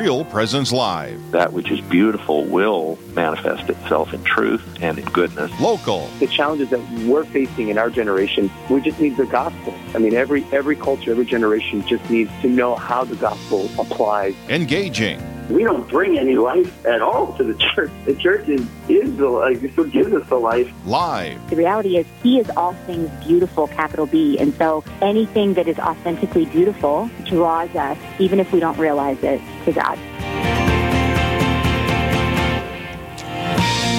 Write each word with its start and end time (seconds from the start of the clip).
Real 0.00 0.24
Presence 0.24 0.72
Live. 0.72 1.20
That 1.32 1.52
which 1.52 1.70
is 1.70 1.78
beautiful 1.82 2.46
will 2.46 2.98
manifest 3.12 3.68
itself 3.68 4.14
in 4.14 4.24
truth 4.24 4.62
and 4.80 4.98
in 4.98 5.04
goodness. 5.04 5.52
Local. 5.60 6.06
The 6.20 6.26
challenges 6.26 6.70
that 6.70 6.80
we're 7.04 7.26
facing 7.26 7.68
in 7.68 7.76
our 7.76 7.90
generation, 7.90 8.50
we 8.70 8.80
just 8.80 8.98
need 8.98 9.18
the 9.18 9.26
gospel. 9.26 9.74
I 9.94 9.98
mean, 9.98 10.14
every 10.14 10.42
every 10.52 10.74
culture, 10.74 11.10
every 11.10 11.26
generation 11.26 11.86
just 11.86 12.08
needs 12.08 12.30
to 12.40 12.48
know 12.48 12.76
how 12.76 13.04
the 13.04 13.16
gospel 13.16 13.68
applies. 13.78 14.34
Engaging. 14.48 15.20
We 15.50 15.64
don't 15.64 15.88
bring 15.88 16.16
any 16.16 16.36
life 16.36 16.86
at 16.86 17.02
all 17.02 17.36
to 17.36 17.42
the 17.42 17.54
church. 17.74 17.90
The 18.04 18.14
church 18.14 18.48
is, 18.48 18.64
is 18.88 19.16
the 19.16 19.28
life. 19.28 19.62
It's 19.64 19.76
what 19.76 19.90
gives 19.90 20.12
us 20.12 20.26
the 20.28 20.36
life. 20.36 20.72
Live. 20.86 21.50
The 21.50 21.56
reality 21.56 21.96
is, 21.96 22.06
He 22.22 22.38
is 22.38 22.48
all 22.56 22.74
things 22.86 23.10
beautiful, 23.26 23.66
capital 23.66 24.06
B. 24.06 24.38
And 24.38 24.54
so 24.54 24.84
anything 25.02 25.54
that 25.54 25.66
is 25.66 25.78
authentically 25.80 26.44
beautiful 26.46 27.10
draws 27.24 27.74
us, 27.74 27.98
even 28.20 28.38
if 28.38 28.52
we 28.52 28.60
don't 28.60 28.78
realize 28.78 29.20
it, 29.24 29.40
to 29.64 29.72
God. 29.72 29.98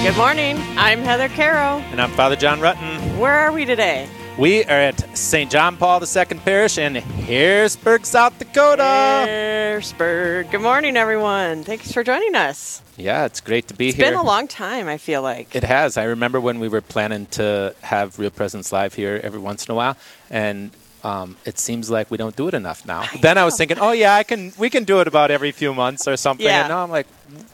Good 0.02 0.16
morning. 0.16 0.56
I'm 0.76 0.98
Heather 1.00 1.28
Caro. 1.28 1.78
And 1.92 2.00
I'm 2.00 2.10
Father 2.10 2.34
John 2.34 2.58
Rutten. 2.58 3.18
Where 3.18 3.32
are 3.32 3.52
we 3.52 3.64
today? 3.64 4.08
We 4.38 4.64
are 4.64 4.70
at 4.70 5.16
St. 5.16 5.50
John 5.50 5.76
Paul 5.76 6.02
II 6.02 6.24
Parish 6.38 6.78
in 6.78 6.94
Harrisburg, 6.96 8.06
South 8.06 8.38
Dakota. 8.38 8.82
Harrisburg. 8.82 10.50
Good 10.50 10.62
morning, 10.62 10.96
everyone. 10.96 11.62
Thanks 11.64 11.92
for 11.92 12.02
joining 12.02 12.34
us. 12.34 12.82
Yeah, 12.96 13.26
it's 13.26 13.40
great 13.40 13.68
to 13.68 13.74
be 13.74 13.88
It's 13.88 13.96
here. 13.96 14.06
It's 14.06 14.10
been 14.12 14.18
a 14.18 14.26
long 14.26 14.48
time, 14.48 14.88
I 14.88 14.96
feel 14.96 15.22
like. 15.22 15.54
It 15.54 15.64
has. 15.64 15.96
I 15.96 16.04
remember 16.04 16.40
when 16.40 16.60
we 16.60 16.68
were 16.68 16.80
planning 16.80 17.26
to 17.32 17.74
have 17.82 18.18
Real 18.18 18.30
Presence 18.30 18.72
Live 18.72 18.94
here 18.94 19.20
every 19.22 19.38
once 19.38 19.66
in 19.66 19.72
a 19.72 19.74
while, 19.74 19.96
and 20.30 20.70
um, 21.04 21.36
it 21.44 21.58
seems 21.58 21.90
like 21.90 22.10
we 22.10 22.16
don't 22.16 22.36
do 22.36 22.46
it 22.48 22.54
enough 22.54 22.86
now. 22.86 23.04
then 23.20 23.36
I 23.36 23.44
was 23.44 23.56
thinking, 23.56 23.78
oh 23.80 23.92
yeah, 23.92 24.14
I 24.14 24.22
can. 24.22 24.52
We 24.56 24.70
can 24.70 24.84
do 24.84 25.00
it 25.00 25.08
about 25.08 25.30
every 25.30 25.50
few 25.52 25.74
months 25.74 26.06
or 26.06 26.16
something. 26.16 26.46
Yeah. 26.46 26.60
And 26.60 26.68
now 26.68 26.82
I'm 26.84 26.90
like, 26.90 27.08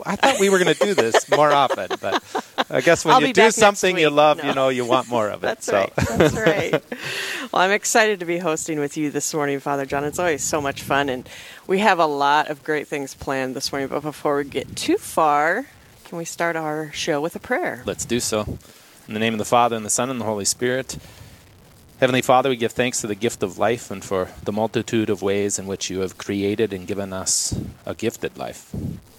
I 0.04 0.16
thought 0.16 0.38
we 0.38 0.50
were 0.50 0.58
going 0.58 0.74
to 0.74 0.84
do 0.84 0.94
this 0.94 1.30
more 1.36 1.50
often, 1.50 1.88
but 2.00 2.22
I 2.68 2.80
guess 2.82 3.04
when 3.04 3.14
I'll 3.14 3.22
you 3.22 3.32
do 3.32 3.50
something 3.50 3.96
you 3.98 4.10
love, 4.10 4.38
No. 4.38 4.44
you 4.48 4.54
know, 4.54 4.68
you 4.68 4.84
want 4.84 5.08
more 5.08 5.28
of 5.28 5.42
it. 5.42 5.46
That's 5.46 5.66
so. 5.66 5.74
right. 5.74 5.92
That's 5.96 6.34
right. 6.46 6.72
well, 7.52 7.62
I'm 7.62 7.70
excited 7.70 8.20
to 8.20 8.26
be 8.26 8.38
hosting 8.38 8.78
with 8.80 8.96
you 8.96 9.10
this 9.10 9.32
morning, 9.32 9.60
Father 9.60 9.86
John. 9.86 10.04
It's 10.04 10.18
always 10.18 10.42
so 10.42 10.60
much 10.60 10.82
fun, 10.82 11.08
and 11.08 11.26
we 11.66 11.78
have 11.78 11.98
a 11.98 12.06
lot 12.06 12.48
of 12.50 12.62
great 12.64 12.86
things 12.86 13.14
planned 13.14 13.56
this 13.56 13.72
morning. 13.72 13.88
But 13.88 14.02
before 14.02 14.36
we 14.36 14.44
get 14.44 14.76
too 14.76 14.98
far, 14.98 15.66
can 16.04 16.18
we 16.18 16.24
start 16.26 16.54
our 16.56 16.90
show 16.92 17.20
with 17.20 17.34
a 17.34 17.40
prayer? 17.40 17.82
Let's 17.86 18.04
do 18.04 18.20
so. 18.20 18.58
In 19.06 19.14
the 19.14 19.20
name 19.20 19.32
of 19.32 19.38
the 19.38 19.46
Father, 19.46 19.74
and 19.74 19.86
the 19.86 19.90
Son, 19.90 20.10
and 20.10 20.20
the 20.20 20.26
Holy 20.26 20.44
Spirit. 20.44 20.98
Heavenly 22.00 22.22
Father, 22.22 22.48
we 22.48 22.54
give 22.54 22.70
thanks 22.70 23.00
to 23.00 23.08
the 23.08 23.16
gift 23.16 23.42
of 23.42 23.58
life 23.58 23.90
and 23.90 24.04
for 24.04 24.28
the 24.44 24.52
multitude 24.52 25.10
of 25.10 25.20
ways 25.20 25.58
in 25.58 25.66
which 25.66 25.90
you 25.90 25.98
have 25.98 26.16
created 26.16 26.72
and 26.72 26.86
given 26.86 27.12
us 27.12 27.58
a 27.84 27.92
gifted 27.92 28.38
life, 28.38 28.72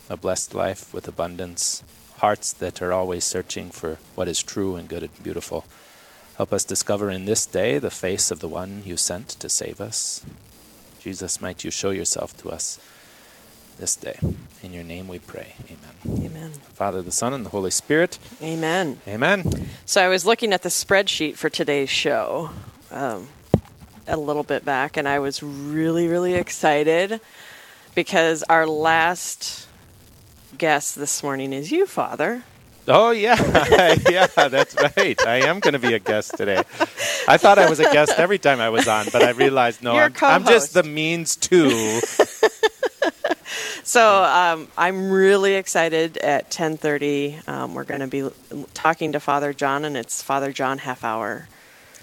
a 0.09 0.15
blessed 0.15 0.55
life 0.55 0.93
with 0.93 1.05
abundance, 1.05 1.83
hearts 2.19 2.53
that 2.53 2.81
are 2.81 2.93
always 2.93 3.25
searching 3.25 3.69
for 3.69 3.97
what 4.15 4.29
is 4.29 4.41
true 4.41 4.77
and 4.77 4.87
good 4.87 5.03
and 5.03 5.23
beautiful. 5.23 5.65
Help 6.37 6.53
us 6.53 6.63
discover 6.63 7.09
in 7.09 7.25
this 7.25 7.45
day 7.45 7.79
the 7.79 7.91
face 7.91 8.31
of 8.31 8.39
the 8.39 8.47
one 8.47 8.81
you 8.85 8.95
sent 8.95 9.27
to 9.27 9.49
save 9.49 9.81
us. 9.81 10.25
Jesus, 11.01 11.41
might 11.41 11.65
you 11.65 11.71
show 11.71 11.89
yourself 11.89 12.37
to 12.37 12.49
us 12.49 12.79
this 13.79 13.95
day. 13.95 14.19
In 14.61 14.73
your 14.73 14.83
name 14.83 15.07
we 15.07 15.19
pray. 15.19 15.53
Amen. 15.65 16.25
Amen. 16.25 16.51
Father, 16.73 17.01
the 17.01 17.11
Son, 17.11 17.33
and 17.33 17.45
the 17.45 17.49
Holy 17.49 17.71
Spirit. 17.71 18.19
Amen. 18.41 18.99
Amen. 19.07 19.69
So 19.85 20.03
I 20.03 20.09
was 20.09 20.25
looking 20.25 20.53
at 20.53 20.63
the 20.63 20.69
spreadsheet 20.69 21.37
for 21.37 21.49
today's 21.49 21.89
show 21.89 22.51
um, 22.91 23.29
a 24.07 24.17
little 24.17 24.43
bit 24.43 24.65
back, 24.65 24.97
and 24.97 25.07
I 25.07 25.19
was 25.19 25.41
really, 25.41 26.07
really 26.07 26.35
excited 26.35 27.21
because 27.95 28.43
our 28.43 28.67
last 28.67 29.67
guest 30.57 30.95
this 30.95 31.23
morning 31.23 31.53
is 31.53 31.71
you, 31.71 31.85
Father. 31.85 32.43
Oh 32.87 33.11
yeah, 33.11 33.35
yeah, 34.09 34.25
that's 34.25 34.75
right. 34.75 35.19
I 35.27 35.47
am 35.47 35.59
going 35.59 35.73
to 35.73 35.79
be 35.79 35.93
a 35.93 35.99
guest 35.99 36.35
today. 36.37 36.63
I 37.27 37.37
thought 37.37 37.59
I 37.59 37.69
was 37.69 37.79
a 37.79 37.83
guest 37.83 38.13
every 38.17 38.39
time 38.39 38.59
I 38.59 38.69
was 38.69 38.87
on, 38.87 39.05
but 39.13 39.21
I 39.21 39.31
realized 39.31 39.83
no, 39.83 39.93
I'm, 39.95 40.13
I'm 40.21 40.45
just 40.45 40.73
the 40.73 40.83
means 40.83 41.35
to. 41.35 42.01
So 43.89 44.23
um, 44.23 44.67
I'm 44.77 45.09
really 45.09 45.55
excited. 45.55 46.17
At 46.19 46.51
10:30, 46.51 47.47
um, 47.49 47.73
we're 47.73 47.85
going 47.85 48.01
to 48.01 48.07
be 48.07 48.29
talking 48.75 49.13
to 49.13 49.19
Father 49.19 49.51
John, 49.51 49.83
and 49.83 49.97
it's 49.97 50.21
Father 50.21 50.51
John 50.51 50.77
half 50.77 51.03
hour. 51.03 51.47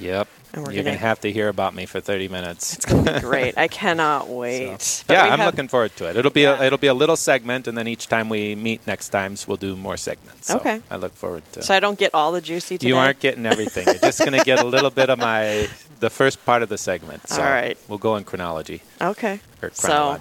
Yep, 0.00 0.26
And 0.52 0.66
we're 0.66 0.72
you're 0.72 0.82
gonna- 0.82 0.90
going 0.90 0.98
to 0.98 1.06
have 1.06 1.20
to 1.20 1.30
hear 1.32 1.48
about 1.48 1.74
me 1.74 1.86
for 1.86 2.00
30 2.00 2.28
minutes. 2.28 2.74
It's 2.74 2.84
going 2.84 3.04
to 3.04 3.14
be 3.14 3.20
great. 3.32 3.56
I 3.56 3.66
cannot 3.68 4.28
wait. 4.28 4.82
So, 4.82 5.04
yeah, 5.14 5.22
I'm 5.32 5.38
have- 5.38 5.46
looking 5.54 5.68
forward 5.68 5.94
to 5.96 6.10
it. 6.10 6.16
It'll 6.16 6.30
be 6.32 6.42
Yeah. 6.42 6.60
a, 6.60 6.64
it'll 6.66 6.76
be 6.88 6.88
a 6.88 6.92
little 7.02 7.16
segment, 7.16 7.68
and 7.68 7.78
then 7.78 7.86
each 7.86 8.08
time 8.08 8.28
we 8.28 8.56
meet 8.56 8.84
next 8.86 9.08
times, 9.10 9.46
we'll 9.48 9.56
do 9.56 9.76
more 9.76 9.96
segments. 9.96 10.48
So 10.48 10.56
Okay. 10.56 10.82
I 10.90 10.96
look 10.96 11.14
forward 11.14 11.44
to. 11.52 11.62
So 11.62 11.72
I 11.72 11.78
don't 11.80 11.98
get 11.98 12.10
all 12.14 12.32
the 12.32 12.40
juicy 12.42 12.76
today. 12.78 12.88
you 12.88 12.96
aren't 12.96 13.20
getting 13.20 13.46
everything. 13.46 13.86
You're 13.86 13.94
just 14.10 14.18
going 14.18 14.32
to 14.36 14.44
get 14.44 14.58
a 14.58 14.66
little 14.66 14.90
bit 14.90 15.08
of 15.08 15.18
my 15.20 15.68
the 16.00 16.10
first 16.10 16.44
part 16.44 16.62
of 16.62 16.68
the 16.68 16.76
segment. 16.78 17.22
So 17.28 17.40
All 17.42 17.48
right. 17.48 17.78
we'll 17.88 17.98
go 18.08 18.16
in 18.16 18.24
chronology 18.24 18.82
okay. 19.00 19.40
Or 19.72 19.74
So 19.74 20.18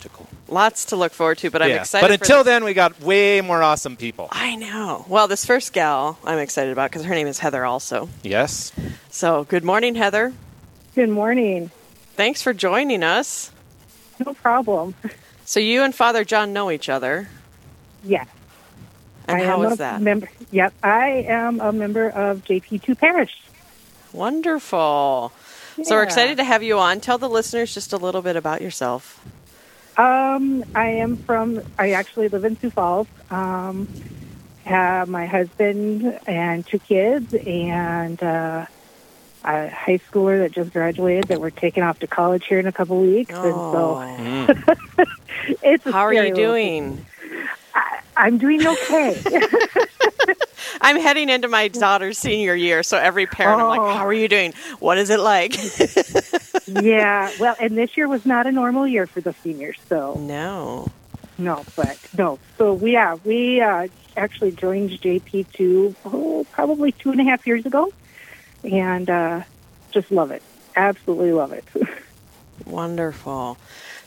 lots 0.47 0.85
to 0.85 0.95
look 0.95 1.13
forward 1.13 1.37
to, 1.39 1.49
but 1.49 1.61
I'm 1.61 1.69
yeah. 1.69 1.81
excited. 1.81 2.03
But 2.03 2.11
until 2.11 2.37
this- 2.39 2.45
then, 2.45 2.63
we 2.63 2.73
got 2.73 2.99
way 3.01 3.41
more 3.41 3.61
awesome 3.63 3.95
people. 3.95 4.27
I 4.31 4.55
know. 4.55 5.05
Well, 5.07 5.27
this 5.27 5.45
first 5.45 5.73
gal 5.73 6.17
I'm 6.23 6.39
excited 6.39 6.71
about 6.71 6.91
because 6.91 7.05
her 7.05 7.15
name 7.15 7.27
is 7.27 7.39
Heather 7.39 7.65
also. 7.65 8.09
Yes. 8.23 8.71
So, 9.09 9.43
good 9.45 9.63
morning, 9.63 9.95
Heather. 9.95 10.33
Good 10.95 11.09
morning. 11.09 11.71
Thanks 12.15 12.41
for 12.41 12.53
joining 12.53 13.03
us. 13.03 13.51
No 14.25 14.33
problem. 14.33 14.95
So, 15.45 15.59
you 15.59 15.83
and 15.83 15.93
Father 15.93 16.23
John 16.23 16.53
know 16.53 16.71
each 16.71 16.89
other. 16.89 17.29
Yes. 18.03 18.27
And 19.27 19.41
I 19.41 19.45
how 19.45 19.63
am 19.63 19.65
is 19.67 19.73
a 19.73 19.77
that? 19.77 20.01
Member, 20.01 20.29
yep, 20.51 20.73
I 20.83 21.25
am 21.27 21.59
a 21.59 21.71
member 21.71 22.09
of 22.09 22.43
JP2 22.45 22.97
Parish. 22.97 23.31
Wonderful. 24.13 25.31
So, 25.83 25.95
we're 25.95 26.03
excited 26.03 26.37
to 26.37 26.43
have 26.43 26.63
you 26.63 26.79
on. 26.79 27.01
Tell 27.01 27.17
the 27.17 27.29
listeners 27.29 27.73
just 27.73 27.91
a 27.91 27.97
little 27.97 28.21
bit 28.21 28.35
about 28.35 28.61
yourself. 28.61 29.25
Um, 29.97 30.63
I 30.73 30.87
am 30.87 31.17
from. 31.17 31.61
I 31.77 31.91
actually 31.91 32.29
live 32.29 32.45
in 32.45 32.57
Sioux 32.59 32.69
Falls. 32.69 33.07
Um, 33.29 33.87
have 34.63 35.09
my 35.09 35.25
husband 35.25 36.19
and 36.27 36.65
two 36.65 36.79
kids, 36.79 37.33
and 37.33 38.21
uh, 38.21 38.65
a 39.43 39.69
high 39.69 39.99
schooler 40.09 40.39
that 40.39 40.51
just 40.51 40.73
graduated 40.73 41.25
that 41.25 41.39
we're 41.39 41.49
taking 41.49 41.83
off 41.83 41.99
to 41.99 42.07
college 42.07 42.45
here 42.47 42.59
in 42.59 42.67
a 42.67 42.71
couple 42.71 42.99
weeks. 42.99 43.33
Oh. 43.35 43.99
And 43.99 44.65
so 44.65 45.05
it's 45.63 45.83
How 45.83 46.01
are 46.01 46.13
you 46.13 46.33
doing? 46.33 47.05
I'm 48.17 48.37
doing 48.37 48.65
okay. 48.65 49.21
I'm 50.81 50.99
heading 50.99 51.29
into 51.29 51.47
my 51.47 51.67
daughter's 51.67 52.17
senior 52.17 52.55
year, 52.55 52.83
so 52.83 52.97
every 52.97 53.25
parent, 53.25 53.59
I'm 53.61 53.65
Oh. 53.65 53.69
like, 53.69 53.79
how 53.97 54.05
are 54.05 54.13
you 54.13 54.27
doing? 54.27 54.53
What 54.79 54.97
is 54.97 55.09
it 55.09 55.19
like? 55.19 55.55
yeah. 56.67 57.31
Well, 57.39 57.55
and 57.59 57.77
this 57.77 57.95
year 57.97 58.07
was 58.07 58.25
not 58.25 58.47
a 58.47 58.51
normal 58.51 58.87
year 58.87 59.07
for 59.07 59.21
the 59.21 59.33
seniors, 59.43 59.77
so. 59.89 60.15
no. 60.19 60.91
No, 61.37 61.65
but 61.75 61.99
no. 62.17 62.39
So 62.57 62.73
we 62.73 62.93
yeah 62.93 63.15
we 63.25 63.59
uh, 63.59 63.89
actually 64.15 64.51
joined 64.53 64.91
JP 64.91 65.51
two 65.51 65.93
oh, 66.05 66.45
probably 66.53 66.93
two 66.93 67.11
and 67.11 67.19
a 67.19 67.25
half 67.25 67.45
years 67.45 67.65
ago, 67.65 67.91
and 68.63 69.09
uh, 69.09 69.41
just 69.91 70.11
love 70.11 70.31
it. 70.31 70.41
Absolutely 70.77 71.33
love 71.33 71.51
it. 71.51 71.65
Wonderful. 72.65 73.57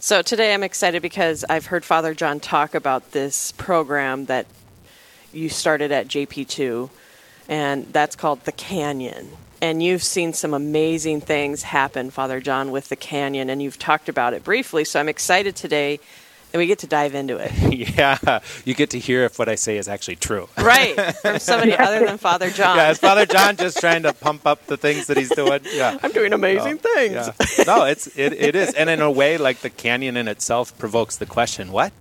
So 0.01 0.23
today 0.23 0.55
I'm 0.55 0.63
excited 0.63 1.03
because 1.03 1.45
I've 1.51 1.67
heard 1.67 1.85
Father 1.85 2.15
John 2.15 2.39
talk 2.39 2.77
about 2.77 3.11
this 3.11 3.51
program 3.51 4.27
that 4.27 4.47
you 5.33 5.49
started 5.49 5.91
at 5.91 6.07
JP2, 6.07 6.89
and 7.49 7.93
that's 7.93 8.15
called 8.15 8.45
The 8.45 8.53
Canyon. 8.53 9.29
And 9.61 9.83
you've 9.83 10.05
seen 10.05 10.35
some 10.35 10.55
amazing 10.55 11.21
things 11.23 11.65
happen, 11.65 12.11
Father 12.11 12.41
John, 12.41 12.71
with 12.71 12.91
The 12.91 12.97
Canyon, 12.97 13.51
and 13.51 13.61
you've 13.61 13.77
talked 13.77 14.09
about 14.09 14.35
it 14.35 14.45
briefly. 14.45 14.85
So 14.85 15.01
I'm 15.01 15.09
excited 15.09 15.57
today 15.57 15.99
that 16.53 16.59
we 16.59 16.67
get 16.67 16.79
to 16.81 16.87
dive 16.87 17.15
into 17.15 17.37
it. 17.37 17.53
yeah, 17.99 18.41
you 18.65 18.75
get 18.75 18.91
to 18.91 18.99
hear 18.99 19.25
if 19.25 19.39
what 19.39 19.49
I 19.49 19.55
say 19.55 19.77
is 19.77 19.89
actually 19.89 20.17
true. 20.17 20.49
Right, 20.57 20.95
from 21.23 21.39
somebody 21.51 21.75
other 21.77 22.05
than 22.07 22.19
Father 22.19 22.51
John. 22.51 22.77
Yeah, 22.77 22.91
is 22.91 22.99
Father 22.99 23.27
John 23.27 23.57
just 23.57 23.79
trying 23.79 24.03
to 24.05 24.13
pump 24.13 24.47
up 24.47 24.67
the 24.67 24.77
things 24.77 25.07
that 25.09 25.17
he's 25.17 25.31
doing? 25.31 25.61
Yeah. 25.73 25.99
I'm 26.03 26.13
doing 26.13 26.33
amazing 26.33 26.81
No, 26.85 26.95
things. 26.95 27.15
Yeah. 27.59 27.65
No, 27.67 27.85
it's 27.85 28.07
it, 28.17 28.33
it 28.33 28.55
is, 28.57 28.73
and 28.75 28.89
in 28.91 29.01
a 29.01 29.11
way, 29.11 29.37
like 29.39 29.59
the 29.61 29.71
canyon 29.71 30.17
in 30.17 30.27
itself 30.29 30.77
provokes 30.79 31.17
the 31.17 31.27
question: 31.27 31.71
What? 31.73 31.93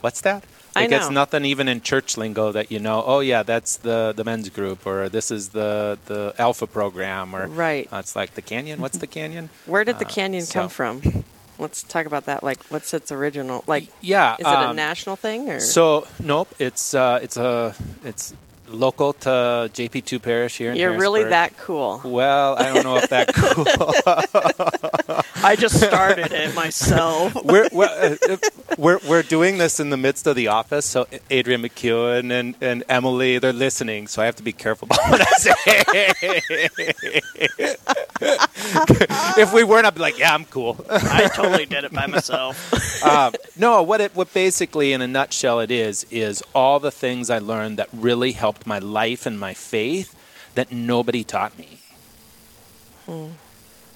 What's 0.00 0.20
that? 0.22 0.44
I 0.76 0.82
Like 0.82 0.92
it's 0.92 1.08
nothing 1.10 1.44
even 1.44 1.68
in 1.68 1.80
church 1.82 2.16
lingo 2.16 2.50
that 2.52 2.70
you 2.72 2.80
know. 2.80 3.02
Oh 3.06 3.20
yeah, 3.20 3.42
that's 3.44 3.76
the 3.76 4.12
the 4.14 4.24
men's 4.24 4.48
group, 4.50 4.86
or 4.86 5.08
this 5.08 5.30
is 5.30 5.50
the 5.50 5.98
the 6.06 6.34
Alpha 6.38 6.66
program, 6.66 7.34
or 7.34 7.46
Right. 7.46 7.88
Uh, 7.92 7.98
it's 7.98 8.14
like 8.16 8.34
the 8.34 8.42
canyon. 8.42 8.80
What's 8.80 8.98
the 8.98 9.06
canyon? 9.06 9.50
Where 9.66 9.84
did 9.84 9.98
the 10.00 10.06
Uh, 10.06 10.08
canyon 10.08 10.42
so- 10.44 10.60
come 10.60 10.68
from? 10.68 11.24
Let's 11.58 11.82
talk 11.82 12.06
about 12.06 12.26
that. 12.26 12.42
Like, 12.42 12.62
what's 12.64 12.92
its 12.94 13.12
original? 13.12 13.62
Like, 13.66 13.88
Yeah. 14.00 14.34
is 14.34 14.40
it 14.40 14.46
a 14.46 14.68
um, 14.70 14.76
national 14.76 15.16
thing 15.16 15.48
or? 15.50 15.60
So 15.60 16.06
nope, 16.22 16.48
it's 16.58 16.94
uh, 16.94 17.20
it's 17.22 17.36
a 17.36 17.74
it's 18.04 18.34
local 18.68 19.12
to 19.12 19.28
JP2 19.72 20.20
Parish 20.22 20.56
here 20.56 20.70
in 20.72 20.76
You're 20.76 20.98
really 20.98 21.24
that 21.24 21.56
cool. 21.58 22.00
Well, 22.04 22.56
I 22.58 22.72
don't 22.72 22.82
know 22.84 22.96
if 22.96 23.08
that 23.10 23.32
cool. 23.34 23.64
I 25.44 25.56
just 25.56 25.76
started 25.76 26.32
it 26.32 26.54
myself. 26.54 27.34
we're 27.44 27.68
we're, 27.70 28.16
uh, 28.28 28.36
we're 28.78 28.98
we're 29.06 29.22
doing 29.22 29.58
this 29.58 29.78
in 29.78 29.90
the 29.90 29.96
midst 29.98 30.26
of 30.26 30.36
the 30.36 30.48
office. 30.48 30.86
So 30.86 31.06
Adrian 31.30 31.62
McEwen 31.62 32.32
and, 32.32 32.54
and 32.62 32.82
Emily, 32.88 33.38
they're 33.38 33.52
listening. 33.52 34.06
So 34.06 34.22
I 34.22 34.24
have 34.24 34.36
to 34.36 34.42
be 34.42 34.52
careful 34.52 34.86
about 34.86 35.10
what 35.10 35.20
I 35.20 35.30
say. 35.36 35.54
if 39.42 39.52
we 39.52 39.64
weren't, 39.64 39.86
I'd 39.86 39.94
be 39.94 40.00
like, 40.00 40.18
yeah, 40.18 40.34
I'm 40.34 40.46
cool. 40.46 40.82
I 40.88 41.28
totally 41.34 41.66
did 41.66 41.84
it 41.84 41.92
by 41.92 42.06
myself. 42.06 43.04
um, 43.04 43.34
no, 43.58 43.82
what 43.82 44.00
it 44.00 44.16
what 44.16 44.32
basically 44.32 44.94
in 44.94 45.02
a 45.02 45.06
nutshell 45.06 45.60
it 45.60 45.70
is 45.70 46.06
is 46.10 46.42
all 46.54 46.80
the 46.80 46.90
things 46.90 47.28
I 47.28 47.38
learned 47.38 47.78
that 47.78 47.90
really 47.92 48.32
helped 48.32 48.66
my 48.66 48.78
life 48.78 49.26
and 49.26 49.38
my 49.38 49.52
faith 49.52 50.14
that 50.54 50.72
nobody 50.72 51.22
taught 51.22 51.58
me. 51.58 51.80
Hmm. 53.06 53.26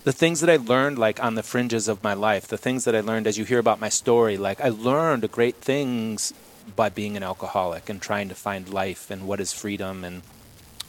The 0.08 0.12
things 0.12 0.40
that 0.40 0.48
I 0.48 0.56
learned, 0.56 0.98
like 0.98 1.22
on 1.22 1.34
the 1.34 1.42
fringes 1.42 1.86
of 1.86 2.02
my 2.02 2.14
life, 2.14 2.48
the 2.48 2.56
things 2.56 2.84
that 2.84 2.96
I 2.96 3.00
learned 3.00 3.26
as 3.26 3.36
you 3.36 3.44
hear 3.44 3.58
about 3.58 3.78
my 3.78 3.90
story, 3.90 4.38
like 4.38 4.58
I 4.58 4.70
learned 4.70 5.30
great 5.30 5.56
things 5.56 6.32
by 6.74 6.88
being 6.88 7.14
an 7.18 7.22
alcoholic 7.22 7.90
and 7.90 8.00
trying 8.00 8.30
to 8.30 8.34
find 8.34 8.70
life 8.70 9.10
and 9.10 9.28
what 9.28 9.38
is 9.38 9.52
freedom. 9.52 10.04
And 10.04 10.22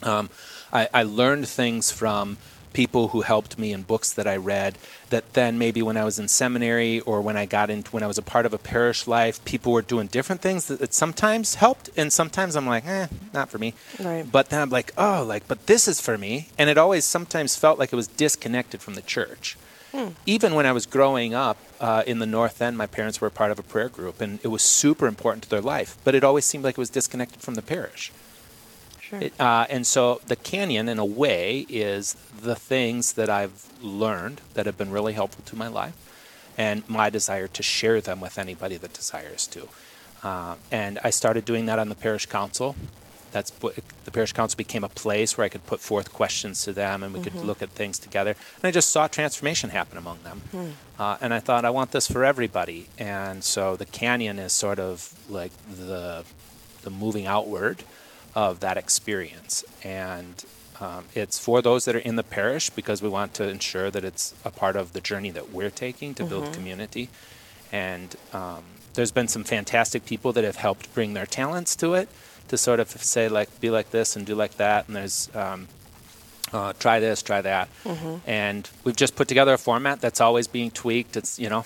um, 0.04 0.30
I, 0.72 0.88
I 0.94 1.04
learned 1.04 1.50
things 1.50 1.92
from 1.92 2.38
people 2.74 3.10
who 3.10 3.22
helped 3.22 3.58
me 3.58 3.74
in 3.74 3.84
books 3.84 4.12
that 4.14 4.28
I 4.28 4.38
read 4.38 4.78
that 5.10 5.34
then 5.34 5.58
maybe 5.58 5.82
when 5.82 5.98
I 5.98 6.04
was 6.04 6.20
in 6.20 6.28
seminary 6.28 7.00
or 7.02 7.22
when 7.22 7.36
I 7.36 7.46
got 7.46 7.70
into 7.70 7.92
when 7.92 8.04
I 8.04 8.08
was 8.08 8.18
a 8.18 8.22
part 8.24 8.46
of 8.46 8.54
a 8.54 8.58
parish 8.58 9.08
life, 9.08 9.44
people 9.46 9.74
were 9.74 9.82
doing 9.82 10.08
different 10.08 10.42
things 10.42 10.68
that, 10.68 10.80
that 10.80 10.94
sometimes 10.94 11.56
helped 11.56 11.90
and 11.98 12.14
sometimes 12.14 12.56
I'm 12.56 12.68
like, 12.68 12.86
eh, 12.86 13.08
not 13.34 13.50
for 13.50 13.58
me. 13.58 13.74
Right. 14.00 14.30
But 14.30 14.50
then 14.50 14.62
I'm 14.62 14.70
like, 14.70 14.92
oh, 14.98 15.24
like, 15.28 15.48
but 15.48 15.66
this 15.68 15.88
is 15.88 16.00
for 16.00 16.18
me. 16.18 16.50
And 16.58 16.70
it 16.70 16.78
always 16.78 17.06
sometimes 17.06 17.56
felt 17.56 17.80
like 17.80 17.92
it 17.92 17.96
was 17.96 18.08
disconnected 18.08 18.82
from 18.82 18.96
the 18.96 19.02
church. 19.02 19.58
Hmm. 19.92 20.10
Even 20.26 20.54
when 20.54 20.66
I 20.66 20.72
was 20.72 20.86
growing 20.86 21.34
up 21.34 21.58
uh, 21.80 22.04
in 22.06 22.20
the 22.20 22.28
North 22.28 22.62
End, 22.62 22.78
my 22.78 22.86
parents 22.86 23.20
were 23.20 23.28
a 23.28 23.32
part 23.32 23.52
of 23.52 23.58
a 23.58 23.64
prayer 23.64 23.90
group, 23.90 24.22
and 24.22 24.40
it 24.44 24.50
was 24.50 24.62
super 24.62 25.08
important 25.08 25.44
to 25.44 25.50
their 25.50 25.62
life. 25.62 25.98
But 26.04 26.14
it 26.14 26.24
always 26.24 26.46
seemed 26.46 26.64
like 26.64 26.74
it 26.74 26.78
was 26.78 26.92
disconnected 26.92 27.42
from 27.42 27.56
the 27.56 27.64
parish. 27.64 28.12
Sure. 29.10 29.20
It, 29.22 29.34
uh, 29.40 29.66
and 29.70 29.88
so 29.88 30.22
the 30.28 30.36
canyon, 30.36 30.88
in 30.88 31.00
a 31.00 31.06
way, 31.06 31.66
is 31.70 32.14
the 32.42 32.56
things 32.56 33.14
that 33.14 33.30
I've 33.30 33.66
learned 33.82 34.42
that 34.54 34.66
have 34.68 34.78
been 34.78 34.92
really 34.92 35.14
helpful 35.14 35.44
to 35.46 35.56
my 35.56 35.68
life, 35.68 35.94
and 36.58 36.88
my 36.88 37.10
desire 37.10 37.48
to 37.48 37.64
share 37.64 38.02
them 38.02 38.22
with 38.22 38.38
anybody 38.38 38.78
that 38.78 38.94
desires 38.94 39.48
to. 39.48 39.68
Uh, 40.24 40.56
and 40.72 41.00
I 41.04 41.10
started 41.10 41.46
doing 41.46 41.66
that 41.68 41.80
on 41.80 41.90
the 41.90 41.96
parish 41.96 42.26
council. 42.28 42.76
That's 43.32 43.52
what- 43.62 43.76
the 44.06 44.12
parish 44.12 44.34
council 44.34 44.58
became 44.58 44.84
a 44.84 44.90
place 44.90 45.38
where 45.38 45.46
I 45.46 45.50
could 45.50 45.66
put 45.66 45.80
forth 45.80 46.12
questions 46.12 46.64
to 46.64 46.74
them, 46.74 47.02
and 47.04 47.14
we 47.14 47.22
could 47.22 47.36
look 47.36 47.62
at 47.62 47.70
things 47.70 47.98
together. 48.00 48.32
And 48.58 48.64
I 48.64 48.72
just 48.72 48.90
saw 48.90 49.08
transformation 49.08 49.70
happen 49.70 49.98
among 49.98 50.20
them. 50.24 50.42
Uh, 51.00 51.18
and 51.22 51.34
I 51.34 51.40
thought, 51.40 51.64
I 51.66 51.70
want 51.70 51.92
this 51.92 52.08
for 52.08 52.26
everybody. 52.26 52.88
And 52.98 53.44
so 53.44 53.76
the 53.76 53.86
canyon 53.86 54.38
is 54.40 54.52
sort 54.54 54.80
of 54.80 55.14
like 55.30 55.52
the 55.70 56.26
the 56.82 56.90
moving 56.90 57.28
outward 57.28 57.84
of 58.36 58.60
that 58.60 58.78
experience. 58.78 59.64
And 59.84 60.44
um, 60.80 61.06
it's 61.14 61.38
for 61.38 61.62
those 61.62 61.86
that 61.86 61.96
are 61.96 62.00
in 62.00 62.16
the 62.16 62.24
parish 62.24 62.70
because 62.70 63.02
we 63.02 63.10
want 63.10 63.34
to 63.36 63.48
ensure 63.48 63.92
that 63.92 64.06
it's 64.06 64.34
a 64.46 64.52
part 64.52 64.76
of 64.76 64.94
the 64.94 65.02
journey 65.02 65.32
that 65.32 65.52
we're 65.52 65.70
taking 65.70 66.14
to 66.16 66.24
build 66.24 66.54
community. 66.54 67.10
And 67.72 68.16
um, 68.34 68.64
there's 68.94 69.12
been 69.12 69.28
some 69.28 69.44
fantastic 69.44 70.06
people 70.06 70.32
that 70.34 70.44
have 70.44 70.56
helped 70.56 70.94
bring 70.94 71.14
their 71.14 71.26
talents 71.26 71.76
to 71.78 71.94
it 71.96 72.10
to 72.48 72.58
sort 72.58 72.80
of 72.80 72.90
say, 72.90 73.30
like, 73.30 73.60
be 73.60 73.70
like 73.70 73.92
this 73.92 74.16
and 74.16 74.26
do 74.26 74.36
like 74.36 74.56
that. 74.58 74.88
And 74.88 74.96
there's 74.96 75.30
um, 75.36 75.68
uh, 76.52 76.74
try 76.80 77.00
this, 77.00 77.22
try 77.22 77.42
that. 77.42 77.70
And 78.26 78.70
we've 78.84 78.96
just 78.96 79.16
put 79.16 79.28
together 79.28 79.54
a 79.54 79.58
format 79.58 80.02
that's 80.02 80.22
always 80.22 80.48
being 80.48 80.72
tweaked. 80.72 81.16
It's, 81.18 81.38
you 81.38 81.50
know, 81.50 81.64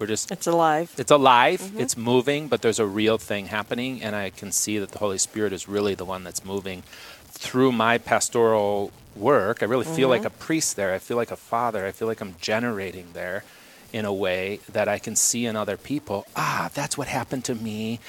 we're 0.00 0.06
just 0.06 0.32
It's 0.32 0.46
alive. 0.46 0.92
it's 0.96 1.10
alive, 1.10 1.72
it's 1.78 1.96
moving, 1.96 2.48
but 2.48 2.62
there's 2.62 2.78
a 2.78 2.86
real 2.86 3.18
thing 3.18 3.46
happening, 3.46 4.02
and 4.02 4.16
I 4.16 4.30
can 4.30 4.50
see 4.50 4.78
that 4.78 4.92
the 4.92 4.98
Holy 4.98 5.18
Spirit 5.18 5.52
is 5.52 5.68
really 5.68 5.94
the 5.94 6.06
one 6.06 6.24
that's 6.24 6.44
moving 6.44 6.82
through 7.28 7.72
my 7.72 7.98
pastoral 7.98 8.90
work. 9.14 9.62
I 9.62 9.66
really 9.66 9.84
feel 9.84 10.08
like 10.08 10.24
a 10.24 10.30
priest 10.30 10.76
there. 10.76 10.94
I 10.94 10.98
feel 10.98 11.16
like 11.16 11.30
a 11.30 11.36
father. 11.36 11.86
I 11.86 11.92
feel 11.92 12.08
like 12.08 12.20
I'm 12.20 12.34
generating 12.40 13.08
there 13.12 13.44
in 13.92 14.04
a 14.04 14.12
way 14.12 14.60
that 14.72 14.88
I 14.88 14.98
can 14.98 15.16
see 15.16 15.46
in 15.46 15.56
other 15.56 15.76
people. 15.76 16.26
Ah, 16.34 16.70
that's 16.74 16.96
what 16.96 17.08
happened 17.08 17.44
to 17.46 17.54
me 17.54 18.00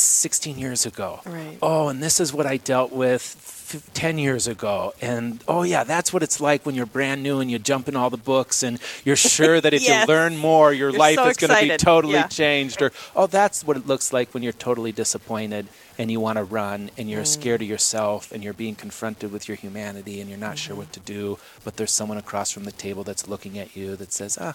16 0.00 0.58
years 0.58 0.86
ago. 0.86 1.20
Right. 1.26 1.58
Oh, 1.62 1.88
and 1.88 2.02
this 2.02 2.20
is 2.20 2.32
what 2.32 2.46
I 2.46 2.56
dealt 2.56 2.92
with 2.92 3.36
f- 3.74 3.88
10 3.94 4.18
years 4.18 4.46
ago. 4.48 4.92
And 5.00 5.42
oh, 5.46 5.62
yeah, 5.62 5.84
that's 5.84 6.12
what 6.12 6.22
it's 6.22 6.40
like 6.40 6.66
when 6.66 6.74
you're 6.74 6.86
brand 6.86 7.22
new 7.22 7.40
and 7.40 7.50
you 7.50 7.58
jump 7.58 7.88
in 7.88 7.94
all 7.96 8.10
the 8.10 8.16
books 8.16 8.62
and 8.62 8.78
you're 9.04 9.16
sure 9.16 9.60
that 9.60 9.72
if 9.74 9.82
Yes. 9.86 10.08
you 10.08 10.14
learn 10.14 10.36
more, 10.36 10.72
your 10.72 10.90
You're 10.90 10.98
life 10.98 11.16
so 11.16 11.28
is 11.28 11.36
going 11.36 11.54
to 11.54 11.72
be 11.72 11.76
totally 11.76 12.14
Yeah. 12.14 12.26
changed. 12.26 12.82
Or, 12.82 12.92
oh, 13.14 13.26
that's 13.26 13.64
what 13.64 13.76
it 13.76 13.86
looks 13.86 14.12
like 14.12 14.32
when 14.34 14.42
you're 14.42 14.52
totally 14.52 14.92
disappointed 14.92 15.68
and 15.98 16.10
you 16.10 16.18
want 16.20 16.38
to 16.38 16.44
run 16.44 16.90
and 16.98 17.08
you're 17.10 17.24
scared 17.24 17.62
of 17.62 17.68
yourself 17.68 18.32
and 18.32 18.42
you're 18.42 18.52
being 18.54 18.74
confronted 18.74 19.30
with 19.32 19.46
your 19.48 19.56
humanity 19.56 20.20
and 20.20 20.28
you're 20.30 20.38
not 20.38 20.58
sure 20.58 20.74
what 20.74 20.92
to 20.94 21.00
do. 21.00 21.38
But 21.62 21.76
there's 21.76 21.92
someone 21.92 22.18
across 22.18 22.50
from 22.50 22.64
the 22.64 22.72
table 22.72 23.04
that's 23.04 23.28
looking 23.28 23.58
at 23.58 23.76
you 23.76 23.96
that 23.96 24.12
says, 24.12 24.38
ah, 24.40 24.54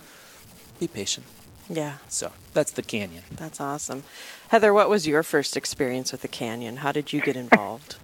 be 0.80 0.88
patient. 0.88 1.26
Yeah, 1.70 1.94
So 2.10 2.32
that's 2.54 2.72
the 2.72 2.84
canyon. 2.84 3.24
that's 3.32 3.60
awesome. 3.60 4.04
Heather, 4.50 4.74
what 4.74 4.90
was 4.90 5.08
your 5.08 5.24
first 5.24 5.58
experience 5.58 6.12
with 6.12 6.22
the 6.22 6.28
canyon? 6.28 6.78
How 6.78 6.92
did 6.92 7.12
you 7.12 7.22
get 7.22 7.36
involved? 7.36 7.96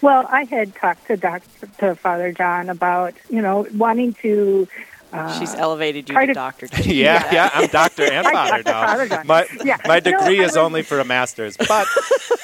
Well, 0.00 0.26
I 0.30 0.44
had 0.44 0.76
talked 0.76 1.08
to 1.08 1.16
Dr. 1.16 1.66
to 1.78 1.94
Father 1.96 2.30
John 2.30 2.68
about, 2.68 3.14
you 3.30 3.42
know, 3.42 3.66
wanting 3.74 4.14
to. 4.22 4.68
Uh, 5.12 5.38
She's 5.38 5.54
elevated 5.54 6.08
you 6.08 6.18
to 6.18 6.26
to- 6.26 6.34
Doctor. 6.34 6.68
Yeah, 6.84 7.32
yeah, 7.32 7.50
I'm 7.54 7.68
doctor 7.68 8.02
and 8.04 8.26
father 8.26 8.62
now. 8.62 9.22
My 9.24 9.46
Yeah. 9.64 9.78
my 9.86 10.00
degree 10.00 10.40
I 10.40 10.44
is 10.44 10.48
was- 10.50 10.56
only 10.58 10.82
for 10.82 11.00
a 11.00 11.04
master's, 11.04 11.56
but 11.56 11.86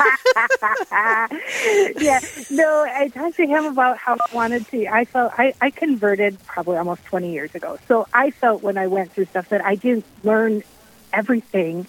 yeah, 0.91 2.21
no, 2.51 2.85
I 2.89 3.11
talked 3.13 3.37
to 3.37 3.47
him 3.47 3.65
about 3.67 3.99
how 3.99 4.15
I 4.15 4.35
wanted 4.35 4.67
to. 4.69 4.87
I 4.87 5.05
felt 5.05 5.33
I, 5.39 5.55
I 5.61 5.71
converted 5.71 6.39
probably 6.47 6.77
almost 6.77 7.05
20 7.05 7.33
years 7.33 7.55
ago. 7.55 7.79
So 7.89 8.07
I 8.13 8.31
felt 8.31 8.63
when 8.63 8.79
I 8.79 8.87
went 8.87 9.13
through 9.13 9.27
stuff 9.27 9.49
that 9.51 9.65
I 9.65 9.75
didn't 9.75 10.05
learn 10.23 10.63
everything 11.13 11.87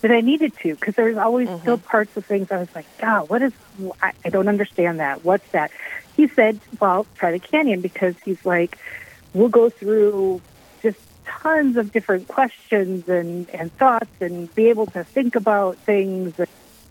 that 0.00 0.10
I 0.10 0.20
needed 0.20 0.52
to 0.62 0.74
because 0.74 0.94
there's 0.94 1.16
always 1.16 1.48
still 1.60 1.78
parts 1.78 2.16
of 2.16 2.24
things 2.26 2.50
I 2.50 2.58
was 2.58 2.68
like, 2.74 2.86
God, 2.98 3.28
what 3.28 3.42
is, 3.42 3.52
I, 4.02 4.12
I 4.24 4.30
don't 4.30 4.48
understand 4.48 4.98
that. 5.00 5.24
What's 5.24 5.48
that? 5.52 5.70
He 6.16 6.26
said, 6.28 6.58
well, 6.80 7.06
try 7.16 7.30
the 7.32 7.38
canyon 7.38 7.80
because 7.80 8.14
he's 8.24 8.44
like, 8.44 8.78
we'll 9.34 9.48
go 9.48 9.70
through 9.70 10.40
just 10.82 10.98
tons 11.24 11.76
of 11.76 11.92
different 11.92 12.28
questions 12.28 13.08
and, 13.08 13.48
and 13.50 13.72
thoughts 13.76 14.10
and 14.20 14.52
be 14.54 14.68
able 14.68 14.86
to 14.86 15.04
think 15.04 15.34
about 15.34 15.76
things. 15.78 16.34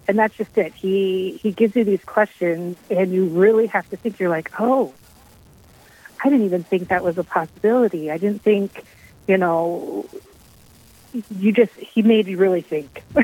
And 0.08 0.18
that's 0.20 0.36
just 0.36 0.58
it. 0.58 0.74
He 0.74 1.40
he 1.42 1.52
gives 1.52 1.76
you 1.76 1.84
these 1.84 2.04
questions, 2.04 2.76
and 2.90 3.14
you 3.14 3.26
really 3.26 3.68
have 3.68 3.88
to 3.92 3.98
think. 3.98 4.20
You're 4.20 4.30
like, 4.30 4.52
oh, 4.60 4.94
I 6.24 6.30
didn't 6.30 6.46
even 6.46 6.64
think 6.64 6.90
that 6.90 7.04
was 7.04 7.18
a 7.18 7.24
possibility. 7.24 8.12
I 8.12 8.18
didn't 8.18 8.42
think, 8.42 8.84
you 9.28 9.38
know, 9.38 10.06
you 11.38 11.52
just 11.52 11.74
he 11.74 12.02
made 12.02 12.28
you 12.28 12.38
really 12.38 12.62
think. 12.62 13.04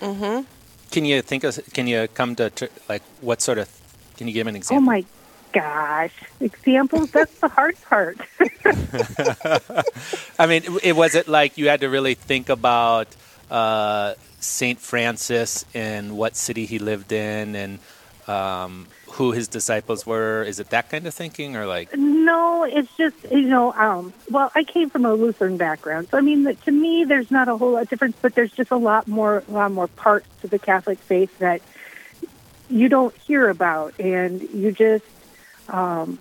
Mm-hmm. 0.00 0.42
can 0.90 1.04
you 1.04 1.22
think 1.22 1.44
of 1.44 1.58
can 1.72 1.86
you 1.86 2.08
come 2.08 2.34
to 2.36 2.50
like 2.88 3.02
what 3.20 3.40
sort 3.40 3.58
of 3.58 3.68
can 4.16 4.26
you 4.28 4.34
give 4.34 4.46
an 4.46 4.54
oh 4.54 4.58
example? 4.58 4.76
oh 4.76 4.80
my 4.80 5.04
gosh, 5.54 6.12
examples. 6.40 7.12
That's 7.12 7.38
the 7.38 7.48
hard 7.48 7.76
part. 7.82 8.18
I 10.38 10.46
mean, 10.46 10.64
it, 10.82 10.94
was 10.96 11.14
it 11.14 11.28
like 11.28 11.56
you 11.56 11.68
had 11.68 11.80
to 11.80 11.88
really 11.88 12.14
think 12.14 12.48
about 12.48 13.08
uh, 13.50 14.14
Saint 14.40 14.80
Francis 14.80 15.64
and 15.72 16.18
what 16.18 16.36
city 16.36 16.66
he 16.66 16.78
lived 16.78 17.12
in 17.12 17.54
and 17.54 17.78
um, 18.26 18.88
who 19.12 19.32
his 19.32 19.48
disciples 19.48 20.04
were. 20.04 20.42
Is 20.42 20.58
it 20.58 20.70
that 20.70 20.90
kind 20.90 21.06
of 21.06 21.14
thinking 21.14 21.56
or 21.56 21.66
like? 21.66 21.96
No, 21.96 22.64
it's 22.64 22.94
just 22.96 23.16
you 23.30 23.48
know. 23.48 23.72
Um, 23.72 24.12
well, 24.30 24.50
I 24.54 24.64
came 24.64 24.90
from 24.90 25.04
a 25.04 25.14
Lutheran 25.14 25.56
background, 25.56 26.08
so 26.10 26.18
I 26.18 26.20
mean, 26.20 26.44
to 26.56 26.70
me, 26.72 27.04
there's 27.04 27.30
not 27.30 27.48
a 27.48 27.56
whole 27.56 27.72
lot 27.72 27.82
of 27.82 27.90
difference, 27.90 28.16
but 28.20 28.34
there's 28.34 28.52
just 28.52 28.70
a 28.70 28.76
lot 28.76 29.06
more, 29.06 29.44
a 29.48 29.52
lot 29.52 29.70
more 29.70 29.88
parts 29.88 30.26
to 30.40 30.48
the 30.48 30.58
Catholic 30.58 30.98
faith 30.98 31.38
that 31.38 31.62
you 32.68 32.88
don't 32.88 33.14
hear 33.18 33.48
about, 33.48 33.98
and 34.00 34.42
you 34.52 34.72
just 34.72 35.04
um, 35.68 36.18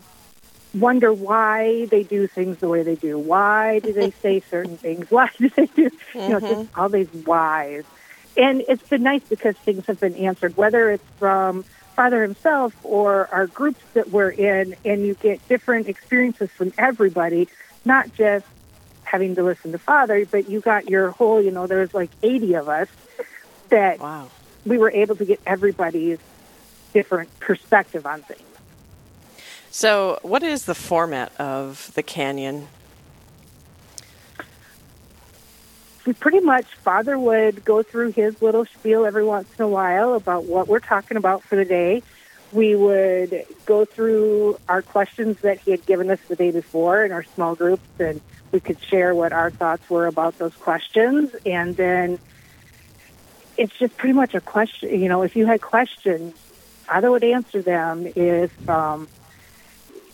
wonder 0.73 1.13
why 1.13 1.85
they 1.85 2.03
do 2.03 2.27
things 2.27 2.57
the 2.59 2.67
way 2.67 2.83
they 2.83 2.95
do. 2.95 3.17
Why 3.17 3.79
do 3.79 3.93
they 3.93 4.11
say 4.21 4.41
certain 4.49 4.77
things? 4.77 5.09
Why 5.09 5.29
do 5.39 5.49
they 5.49 5.65
do? 5.67 5.89
You 6.13 6.21
know, 6.27 6.39
just 6.39 6.69
all 6.75 6.89
these 6.89 7.07
whys. 7.25 7.83
And 8.35 8.63
it's 8.67 8.87
been 8.89 9.03
nice 9.03 9.21
because 9.29 9.55
things 9.57 9.85
have 9.85 9.99
been 9.99 10.15
answered, 10.15 10.57
whether 10.57 10.89
it's 10.91 11.03
from 11.19 11.65
Father 11.95 12.23
himself 12.23 12.73
or 12.83 13.27
our 13.31 13.45
groups 13.45 13.81
that 13.93 14.09
we're 14.09 14.31
in, 14.31 14.75
and 14.83 15.05
you 15.05 15.13
get 15.13 15.47
different 15.47 15.87
experiences 15.87 16.49
from 16.57 16.73
everybody, 16.77 17.47
not 17.85 18.11
just 18.15 18.45
having 19.03 19.35
to 19.35 19.43
listen 19.43 19.71
to 19.73 19.77
Father, 19.77 20.25
but 20.25 20.49
you 20.49 20.59
got 20.59 20.89
your 20.89 21.11
whole, 21.11 21.39
you 21.43 21.51
know, 21.51 21.67
there's 21.67 21.93
like 21.93 22.09
80 22.23 22.55
of 22.55 22.69
us 22.69 22.87
that 23.69 23.99
Wow. 23.99 24.29
we 24.65 24.79
were 24.79 24.89
able 24.89 25.15
to 25.17 25.25
get 25.25 25.39
everybody's 25.45 26.17
different 26.93 27.29
perspective 27.39 28.07
on 28.07 28.23
things. 28.23 28.41
So, 29.75 30.19
what 30.21 30.43
is 30.43 30.65
the 30.65 30.75
format 30.75 31.35
of 31.41 31.91
the 31.95 32.03
canyon? 32.03 32.67
we 36.05 36.13
pretty 36.13 36.41
much 36.41 36.65
father 36.83 37.17
would 37.17 37.65
go 37.65 37.81
through 37.81 38.11
his 38.11 38.39
little 38.39 38.65
spiel 38.65 39.03
every 39.03 39.23
once 39.23 39.47
in 39.57 39.65
a 39.65 39.67
while 39.67 40.13
about 40.13 40.43
what 40.43 40.67
we're 40.67 40.79
talking 40.79 41.17
about 41.17 41.41
for 41.41 41.55
the 41.55 41.65
day. 41.65 42.03
We 42.51 42.75
would 42.75 43.47
go 43.65 43.85
through 43.85 44.59
our 44.69 44.83
questions 44.83 45.39
that 45.39 45.59
he 45.61 45.71
had 45.71 45.87
given 45.87 46.11
us 46.11 46.19
the 46.27 46.35
day 46.35 46.51
before 46.51 47.03
in 47.03 47.11
our 47.11 47.23
small 47.23 47.55
groups, 47.55 47.87
and 47.99 48.21
we 48.51 48.59
could 48.59 48.79
share 48.79 49.15
what 49.15 49.33
our 49.33 49.49
thoughts 49.49 49.89
were 49.89 50.05
about 50.05 50.37
those 50.37 50.53
questions. 50.53 51.33
And 51.47 51.75
then 51.75 52.19
it's 53.57 53.75
just 53.79 53.97
pretty 53.97 54.13
much 54.13 54.35
a 54.35 54.41
question. 54.41 54.99
You 54.99 55.09
know, 55.09 55.23
if 55.23 55.35
you 55.35 55.47
had 55.47 55.61
questions, 55.61 56.35
father 56.85 57.09
would 57.09 57.23
answer 57.23 57.63
them. 57.63 58.05
If 58.15 58.69
um, 58.69 59.07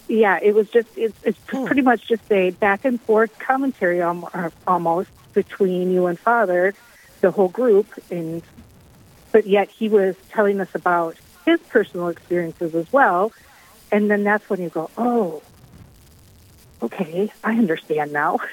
yeah, 0.10 0.40
it 0.42 0.54
was 0.56 0.70
just 0.70 0.90
it's, 0.98 1.18
it's 1.24 1.40
hmm. 1.48 1.66
pretty 1.66 1.82
much 1.82 2.08
just 2.08 2.30
a 2.32 2.50
back 2.50 2.84
and 2.84 3.00
forth 3.00 3.38
commentary 3.40 4.02
uh, 4.02 4.50
almost 4.68 5.10
between 5.34 5.92
you 5.92 6.08
and 6.08 6.20
father, 6.20 6.74
the 7.22 7.32
whole 7.32 7.48
group, 7.48 7.88
and 8.10 8.42
but 9.32 9.46
yet 9.46 9.70
he 9.70 9.88
was 9.88 10.16
telling 10.30 10.60
us 10.60 10.74
about 10.74 11.16
his 11.46 11.60
personal 11.62 12.10
experiences 12.10 12.74
as 12.74 12.92
well, 12.92 13.32
and 13.92 14.10
then 14.10 14.24
that's 14.24 14.50
when 14.50 14.62
you 14.62 14.70
go, 14.70 14.90
oh, 14.98 15.44
okay, 16.82 17.32
I 17.44 17.52
understand 17.52 18.12
now. 18.12 18.40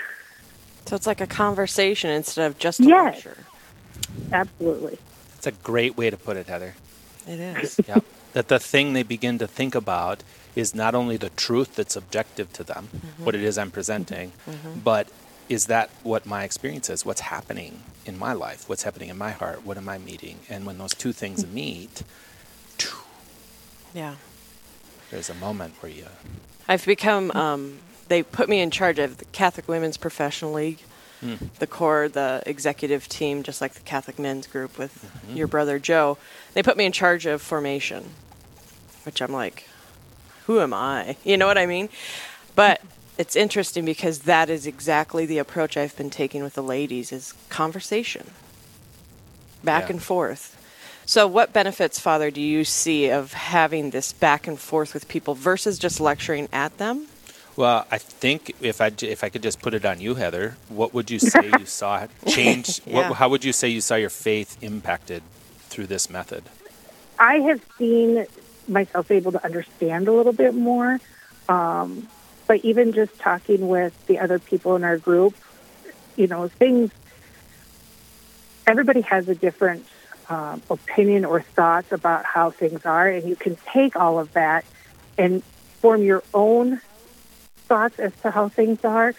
So 0.86 0.94
it's 0.94 1.04
like 1.08 1.20
a 1.20 1.26
conversation 1.26 2.10
instead 2.10 2.46
of 2.46 2.60
just 2.60 2.78
a 2.78 2.84
Yes. 2.84 3.14
lecture. 3.16 3.36
Absolutely. 4.32 4.98
It's 5.36 5.48
a 5.48 5.50
great 5.50 5.96
way 5.96 6.10
to 6.10 6.16
put 6.16 6.36
it, 6.36 6.46
Heather. 6.46 6.76
It 7.26 7.40
is. 7.40 7.80
yeah. 7.88 7.98
That 8.34 8.46
the 8.46 8.60
thing 8.60 8.92
they 8.92 9.02
begin 9.02 9.38
to 9.38 9.48
think 9.48 9.74
about 9.74 10.22
is 10.56 10.74
not 10.74 10.94
only 10.94 11.16
the 11.16 11.28
truth 11.30 11.76
that's 11.76 11.94
objective 11.94 12.52
to 12.54 12.64
them, 12.64 12.88
mm-hmm. 12.96 13.24
what 13.24 13.34
it 13.34 13.42
is 13.42 13.58
I'm 13.58 13.70
presenting, 13.70 14.30
mm-hmm. 14.30 14.68
Mm-hmm. 14.68 14.78
but 14.80 15.08
is 15.48 15.66
that 15.66 15.90
what 16.02 16.26
my 16.26 16.42
experience 16.42 16.90
is? 16.90 17.04
What's 17.04 17.20
happening 17.20 17.82
in 18.04 18.18
my 18.18 18.32
life? 18.32 18.68
What's 18.68 18.82
happening 18.82 19.10
in 19.10 19.18
my 19.18 19.30
heart? 19.30 19.64
What 19.64 19.76
am 19.76 19.88
I 19.88 19.98
meeting? 19.98 20.40
And 20.48 20.66
when 20.66 20.78
those 20.78 20.94
two 20.94 21.12
things 21.12 21.46
meet, 21.46 22.02
Yeah. 23.94 24.16
there's 25.10 25.30
a 25.30 25.34
moment 25.34 25.74
where 25.80 25.92
you. 25.92 26.06
I've 26.68 26.84
become, 26.84 27.30
um, 27.30 27.78
they 28.08 28.22
put 28.22 28.48
me 28.48 28.60
in 28.60 28.70
charge 28.70 28.98
of 28.98 29.18
the 29.18 29.24
Catholic 29.26 29.68
Women's 29.68 29.96
Professional 29.96 30.52
League, 30.52 30.80
mm. 31.22 31.52
the 31.58 31.66
core, 31.66 32.08
the 32.08 32.42
executive 32.44 33.08
team, 33.08 33.42
just 33.42 33.60
like 33.60 33.74
the 33.74 33.80
Catholic 33.80 34.18
Men's 34.18 34.46
Group 34.46 34.76
with 34.78 35.10
your 35.32 35.46
brother 35.46 35.78
Joe. 35.78 36.18
They 36.54 36.62
put 36.62 36.76
me 36.76 36.84
in 36.84 36.92
charge 36.92 37.24
of 37.24 37.40
formation, 37.40 38.10
which 39.04 39.22
I'm 39.22 39.32
like, 39.32 39.68
who 40.46 40.60
am 40.60 40.72
I? 40.74 41.16
You 41.24 41.36
know 41.36 41.46
what 41.46 41.58
I 41.58 41.66
mean? 41.66 41.88
But 42.54 42.80
it's 43.18 43.36
interesting 43.36 43.84
because 43.84 44.20
that 44.20 44.50
is 44.50 44.66
exactly 44.66 45.26
the 45.26 45.38
approach 45.38 45.76
I've 45.76 45.96
been 45.96 46.10
taking 46.10 46.42
with 46.42 46.54
the 46.54 46.62
ladies 46.62 47.12
is 47.12 47.32
conversation. 47.48 48.30
Back 49.64 49.84
Yeah. 49.84 49.92
and 49.94 50.02
forth. 50.02 50.52
So 51.06 51.26
what 51.26 51.52
benefits, 51.52 52.00
Father, 52.00 52.30
do 52.30 52.40
you 52.40 52.64
see 52.64 53.08
of 53.10 53.32
having 53.32 53.90
this 53.90 54.12
back 54.12 54.46
and 54.46 54.58
forth 54.58 54.92
with 54.92 55.06
people 55.08 55.34
versus 55.34 55.78
just 55.78 56.00
lecturing 56.00 56.48
at 56.52 56.78
them? 56.78 57.06
Well, 57.56 57.86
I 57.90 57.98
think 57.98 58.54
if 58.60 58.80
I 58.80 58.90
j- 58.90 59.08
if 59.08 59.24
I 59.24 59.28
could 59.30 59.42
just 59.42 59.62
put 59.62 59.72
it 59.72 59.84
on 59.86 60.00
you, 60.00 60.16
Heather, 60.16 60.56
what 60.68 60.92
would 60.92 61.10
you 61.10 61.18
say 61.18 61.46
you 61.58 61.64
saw 61.64 62.06
change? 62.28 62.82
Yeah. 62.84 63.08
what, 63.08 63.16
how 63.16 63.28
would 63.30 63.44
you 63.44 63.52
say 63.52 63.68
you 63.68 63.80
saw 63.80 63.94
your 63.94 64.10
faith 64.10 64.58
impacted 64.60 65.22
through 65.70 65.86
this 65.86 66.10
method? 66.10 66.42
I 67.18 67.36
have 67.48 67.60
seen 67.78 68.26
myself 68.68 69.10
able 69.10 69.32
to 69.32 69.44
understand 69.44 70.08
a 70.08 70.12
little 70.12 70.32
bit 70.32 70.54
more. 70.54 71.00
Um, 71.48 72.08
but 72.46 72.64
even 72.64 72.92
just 72.92 73.18
talking 73.18 73.68
with 73.68 73.94
the 74.06 74.18
other 74.18 74.38
people 74.38 74.76
in 74.76 74.84
our 74.84 74.98
group, 74.98 75.34
you 76.16 76.26
know, 76.26 76.48
things, 76.48 76.90
everybody 78.66 79.00
has 79.02 79.28
a 79.28 79.34
different 79.34 79.86
um, 80.28 80.62
opinion 80.70 81.24
or 81.24 81.42
thoughts 81.42 81.92
about 81.92 82.24
how 82.24 82.50
things 82.50 82.84
are, 82.84 83.08
and 83.08 83.28
you 83.28 83.36
can 83.36 83.56
take 83.72 83.96
all 83.96 84.18
of 84.18 84.32
that 84.32 84.64
and 85.18 85.42
form 85.80 86.02
your 86.02 86.22
own 86.34 86.80
thoughts 87.68 87.98
as 87.98 88.12
to 88.22 88.30
how 88.30 88.48
things 88.48 88.84
are. 88.84 89.14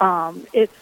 Um, 0.00 0.46
it's 0.52 0.74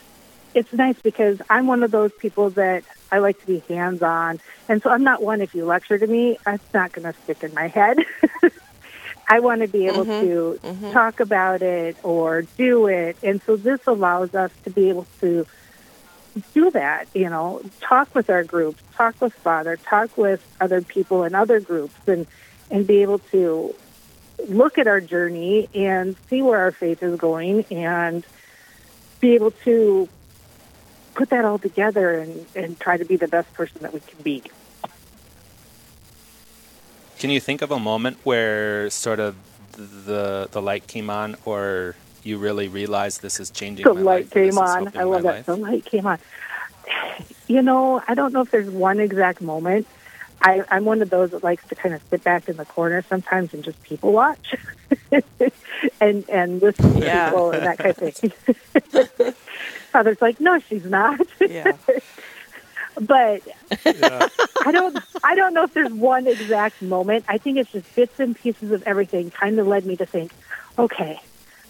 it's 0.55 0.73
nice 0.73 0.97
because 1.03 1.41
I'm 1.51 1.67
one 1.67 1.83
of 1.83 1.91
those 1.91 2.13
people 2.13 2.51
that 2.51 2.85
I 3.11 3.19
like 3.19 3.41
to 3.41 3.47
be 3.47 3.63
hands 3.69 4.03
on. 4.03 4.41
And 4.69 4.83
so 4.83 4.91
I'm 4.91 5.03
not 5.03 5.23
one, 5.23 5.41
if 5.41 5.55
you 5.55 5.65
lecture 5.65 5.99
to 5.99 6.07
me, 6.07 6.39
it's 6.47 6.75
not 6.75 6.93
going 6.93 7.13
to 7.13 7.19
stick 7.23 7.43
in 7.43 7.55
my 7.55 7.69
head. 7.69 7.99
I 9.29 9.41
want 9.41 9.61
to 9.61 9.69
be 9.69 9.87
able 9.87 10.05
mm-hmm. 10.05 10.27
to 10.27 10.61
mm-hmm. 10.63 10.93
talk 10.93 11.21
about 11.21 11.63
it 11.63 11.97
or 12.03 12.43
do 12.57 12.87
it. 12.87 13.17
And 13.23 13.43
so 13.43 13.57
this 13.57 13.87
allows 13.87 14.35
us 14.35 14.51
to 14.65 14.71
be 14.71 14.89
able 14.89 15.07
to 15.21 15.47
do 16.55 16.71
that, 16.71 17.09
you 17.15 17.29
know, 17.29 17.63
talk 17.81 18.15
with 18.15 18.31
our 18.31 18.45
groups, 18.45 18.83
talk 18.95 19.21
with 19.21 19.35
Father, 19.35 19.77
talk 19.77 20.17
with 20.17 20.45
other 20.61 20.81
people 20.81 21.25
in 21.25 21.35
other 21.35 21.61
groups, 21.61 21.97
and, 22.07 22.27
and 22.71 22.87
be 22.87 23.03
able 23.03 23.19
to 23.19 23.75
look 24.49 24.79
at 24.79 24.87
our 24.87 25.01
journey 25.01 25.69
and 25.75 26.17
see 26.31 26.43
where 26.43 26.61
our 26.61 26.71
faith 26.71 27.03
is 27.03 27.19
going 27.19 27.65
and 27.71 28.25
be 29.21 29.35
able 29.35 29.51
to 29.51 30.09
put 31.19 31.31
that 31.31 31.45
all 31.45 31.59
together 31.59 32.07
and, 32.21 32.47
and 32.55 32.79
try 32.79 32.97
to 32.97 33.05
be 33.05 33.17
the 33.17 33.27
best 33.27 33.53
person 33.55 33.79
that 33.83 33.93
we 33.93 33.99
can 34.01 34.23
be. 34.23 34.41
Can 37.19 37.31
you 37.31 37.41
think 37.41 37.61
of 37.63 37.73
a 37.73 37.79
moment 37.81 38.19
where 38.23 38.89
sort 38.91 39.19
of 39.19 39.35
the 39.73 40.49
the 40.51 40.63
light 40.63 40.87
came 40.87 41.11
on, 41.11 41.37
or 41.45 41.97
you 42.23 42.39
really 42.39 42.69
realized 42.69 43.21
this 43.23 43.41
is 43.41 43.51
changing 43.51 43.85
The 43.85 43.95
my 43.95 44.01
light 44.01 44.25
life? 44.27 44.37
or 44.37 44.41
this 44.47 44.51
came 44.55 44.59
on. 44.59 44.97
I 44.97 45.03
love 45.03 45.23
that. 45.25 45.29
life? 45.35 45.47
The 45.47 45.57
light 45.57 45.85
came 45.85 46.07
on. 46.07 46.19
You 47.49 47.63
know, 47.63 48.01
I 48.07 48.15
don't 48.15 48.33
know 48.33 48.43
if 48.43 48.51
there's 48.53 48.71
one 48.71 49.01
exact 49.01 49.41
moment. 49.41 49.87
I, 50.41 50.63
I'm 50.71 50.85
one 50.85 51.03
of 51.03 51.11
those 51.11 51.31
that 51.33 51.43
likes 51.43 51.67
to 51.69 51.75
kind 51.75 51.93
of 51.97 52.01
sit 52.11 52.23
back 52.23 52.49
in 52.49 52.57
the 52.57 52.65
corner 52.65 53.03
sometimes 53.09 53.53
and 53.55 53.65
just 53.65 53.83
people 53.83 54.13
watch 54.13 54.55
and 56.01 56.25
and 56.29 56.63
listen 56.63 56.95
to 56.95 57.01
Yeah. 57.05 57.31
people 57.31 57.51
and 57.51 57.67
that 57.67 57.79
kind 57.79 57.91
of 57.99 58.15
thing. 58.15 58.33
Father's 59.89 60.21
like, 60.21 60.41
no, 60.41 60.59
she's 60.59 60.85
not. 60.85 61.21
Yeah. 61.41 61.73
but 63.01 63.43
I 63.85 64.71
don't 64.73 64.99
I 65.23 65.35
don't 65.35 65.55
know 65.55 65.65
if 65.65 65.75
there's 65.75 65.93
one 65.93 66.27
exact 66.27 66.83
moment. 66.83 67.25
I 67.29 67.39
think 67.39 67.59
it's 67.59 67.73
just 67.73 67.95
bits 67.95 68.19
and 68.21 68.37
pieces 68.37 68.71
of 68.73 68.83
everything 68.85 69.31
kind 69.31 69.59
of 69.59 69.67
led 69.67 69.87
me 69.87 69.97
to 69.97 70.07
think, 70.07 70.33
okay, 70.79 71.21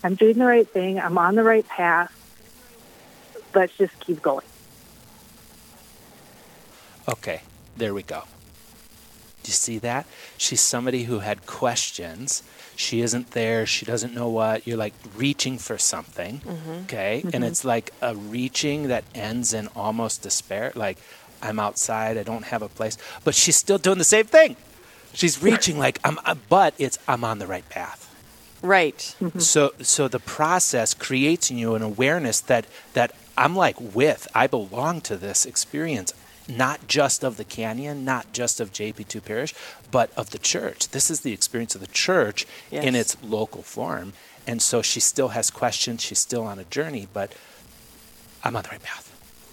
I'm 0.02 0.14
doing 0.14 0.38
the 0.38 0.46
right 0.46 0.68
thing. 0.68 0.98
I'm 0.98 1.18
on 1.18 1.34
the 1.34 1.42
right 1.42 1.66
path. 1.66 2.14
Let's 3.54 3.76
just 3.76 3.98
keep 4.00 4.22
going. 4.22 4.46
Okay, 7.08 7.42
there 7.76 7.94
we 7.94 8.02
go. 8.02 8.24
Do 9.42 9.50
you 9.50 9.54
see 9.54 9.78
that? 9.78 10.06
She's 10.36 10.60
somebody 10.60 11.04
who 11.04 11.20
had 11.20 11.46
questions. 11.46 12.42
She 12.78 13.00
isn't 13.00 13.32
there. 13.32 13.66
She 13.66 13.84
doesn't 13.84 14.14
know 14.14 14.28
what. 14.28 14.64
You're 14.64 14.76
like 14.76 14.94
reaching 15.16 15.58
for 15.58 15.78
something. 15.78 16.38
Mm-hmm. 16.38 16.70
Okay? 16.84 17.22
And 17.22 17.32
mm-hmm. 17.32 17.42
it's 17.42 17.64
like 17.64 17.92
a 18.00 18.14
reaching 18.14 18.86
that 18.86 19.02
ends 19.16 19.52
in 19.52 19.66
almost 19.74 20.22
despair. 20.22 20.70
Like, 20.76 20.96
I'm 21.42 21.58
outside. 21.58 22.16
I 22.16 22.22
don't 22.22 22.44
have 22.44 22.62
a 22.62 22.68
place. 22.68 22.96
But 23.24 23.34
she's 23.34 23.56
still 23.56 23.78
doing 23.78 23.98
the 23.98 24.04
same 24.04 24.26
thing. 24.26 24.54
She's 25.12 25.42
reaching 25.42 25.76
like, 25.76 25.98
I'm, 26.04 26.20
uh, 26.24 26.36
but 26.48 26.74
it's, 26.78 27.00
I'm 27.08 27.24
on 27.24 27.40
the 27.40 27.48
right 27.48 27.68
path. 27.68 28.04
Right. 28.62 28.98
Mm-hmm. 29.20 29.40
So 29.40 29.72
so 29.80 30.08
the 30.08 30.20
process 30.20 30.94
creates 30.94 31.50
in 31.50 31.58
you 31.58 31.74
an 31.74 31.82
awareness 31.82 32.40
that 32.42 32.66
that 32.94 33.12
I'm 33.36 33.54
like 33.54 33.76
with, 33.80 34.26
I 34.34 34.46
belong 34.46 35.00
to 35.02 35.16
this 35.16 35.46
experience, 35.46 36.12
not 36.48 36.88
just 36.88 37.22
of 37.22 37.36
the 37.36 37.44
canyon, 37.44 38.04
not 38.04 38.32
just 38.32 38.58
of 38.60 38.72
JP2 38.72 39.24
Parish, 39.24 39.54
but 39.90 40.10
of 40.16 40.30
the 40.30 40.38
church. 40.38 40.88
This 40.88 41.10
is 41.10 41.20
the 41.20 41.32
experience 41.32 41.74
of 41.74 41.80
the 41.80 41.86
church 41.88 42.46
in 42.70 42.94
its 42.94 43.16
local 43.22 43.62
form. 43.62 44.14
And 44.46 44.62
so 44.62 44.80
she 44.80 44.98
still 44.98 45.28
has 45.28 45.50
questions, 45.50 46.02
she's 46.02 46.18
still 46.18 46.44
on 46.44 46.58
a 46.58 46.64
journey, 46.64 47.06
but 47.12 47.32
I'm 48.42 48.56
on 48.56 48.62
the 48.62 48.70
right 48.70 48.82
path. 48.82 49.04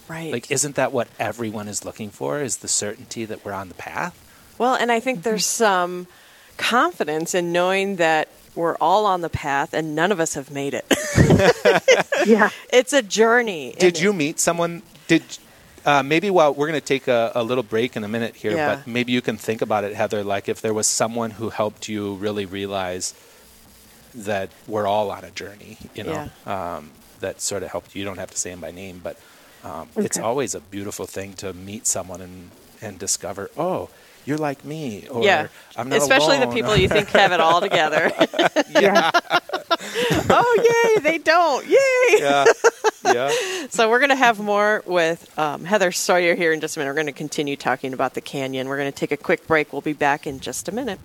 Right. 0.08 0.32
Like 0.32 0.50
isn't 0.50 0.76
that 0.76 0.92
what 0.92 1.08
everyone 1.18 1.68
is 1.68 1.84
looking 1.84 2.10
for? 2.10 2.40
Is 2.40 2.58
the 2.58 2.68
certainty 2.68 3.24
that 3.24 3.44
we're 3.44 3.52
on 3.52 3.68
the 3.68 3.74
path? 3.74 4.22
Well, 4.56 4.74
and 4.74 4.90
I 4.90 5.00
think 5.00 5.22
there's 5.22 5.44
mm-hmm. 5.44 5.64
some 5.64 6.06
confidence 6.56 7.34
in 7.34 7.52
knowing 7.52 7.96
that 7.96 8.28
we're 8.54 8.76
all 8.76 9.04
on 9.04 9.20
the 9.20 9.28
path 9.28 9.74
and 9.74 9.94
none 9.94 10.10
of 10.10 10.18
us 10.18 10.34
have 10.34 10.50
made 10.50 10.74
it. 10.74 10.84
Yeah. 12.26 12.50
it's 12.72 12.92
a 12.92 13.02
journey. 13.02 13.76
Did 13.78 13.94
and 13.94 14.00
you 14.02 14.12
meet 14.12 14.40
someone? 14.40 14.82
Did 15.06 15.22
uh, 15.86 16.02
maybe 16.02 16.28
while 16.30 16.52
we're 16.52 16.66
going 16.68 16.80
to 16.80 16.84
take 16.86 17.08
a, 17.08 17.32
a 17.34 17.42
little 17.42 17.62
break 17.62 17.96
in 17.96 18.04
a 18.04 18.08
minute 18.08 18.34
here, 18.36 18.52
Yeah. 18.52 18.74
but 18.76 18.86
maybe 18.86 19.12
you 19.12 19.22
can 19.22 19.36
think 19.38 19.62
about 19.62 19.84
it, 19.84 19.94
Heather. 19.94 20.22
Like 20.24 20.48
if 20.48 20.60
there 20.60 20.74
was 20.74 20.86
someone 20.86 21.30
who 21.32 21.48
helped 21.50 21.88
you 21.88 22.14
really 22.14 22.44
realize 22.44 23.14
that 24.14 24.50
we're 24.66 24.86
all 24.86 25.10
on 25.10 25.24
a 25.24 25.30
journey, 25.30 25.78
you 25.94 26.04
know, 26.04 26.28
um, 26.46 26.90
that 27.20 27.40
sort 27.40 27.62
of 27.62 27.70
helped 27.70 27.94
you. 27.94 28.00
You 28.00 28.04
don't 28.04 28.18
have 28.18 28.30
to 28.30 28.36
say 28.38 28.50
them 28.50 28.60
by 28.60 28.70
name, 28.72 29.00
but 29.02 29.18
um, 29.64 29.88
it's 29.96 30.18
always 30.18 30.54
a 30.54 30.60
beautiful 30.60 31.06
thing 31.06 31.32
to 31.34 31.52
meet 31.52 31.86
someone 31.86 32.20
and 32.20 32.50
and 32.82 32.98
discover, 32.98 33.50
oh, 33.56 33.88
you're 34.26 34.38
like 34.38 34.64
me, 34.64 35.06
or 35.08 35.22
yeah, 35.22 35.46
I'm 35.76 35.88
not 35.88 35.98
especially 35.98 36.38
the 36.40 36.48
people 36.48 36.76
you 36.76 36.88
think 36.88 37.08
have 37.10 37.32
it 37.32 37.40
all 37.40 37.60
together. 37.60 38.12
Yeah. 38.68 39.10
oh, 40.28 40.94
yay! 40.96 41.00
They 41.00 41.18
don't. 41.18 41.66
Yay! 41.66 42.18
yeah, 42.18 42.44
yeah. 43.04 43.32
So 43.70 43.88
we're 43.88 44.00
going 44.00 44.10
to 44.10 44.16
have 44.16 44.38
more 44.38 44.82
with 44.84 45.38
um, 45.38 45.64
Heather 45.64 45.92
Sawyer 45.92 46.34
here 46.34 46.52
in 46.52 46.60
just 46.60 46.76
a 46.76 46.80
minute. 46.80 46.90
We're 46.90 46.94
going 46.94 47.06
to 47.06 47.12
continue 47.12 47.56
talking 47.56 47.94
about 47.94 48.14
the 48.14 48.20
canyon. 48.20 48.68
We're 48.68 48.76
going 48.76 48.92
to 48.92 48.96
take 48.96 49.12
a 49.12 49.16
quick 49.16 49.46
break. 49.46 49.72
We'll 49.72 49.82
be 49.82 49.94
back 49.94 50.26
in 50.26 50.40
just 50.40 50.68
a 50.68 50.72
minute. 50.72 50.98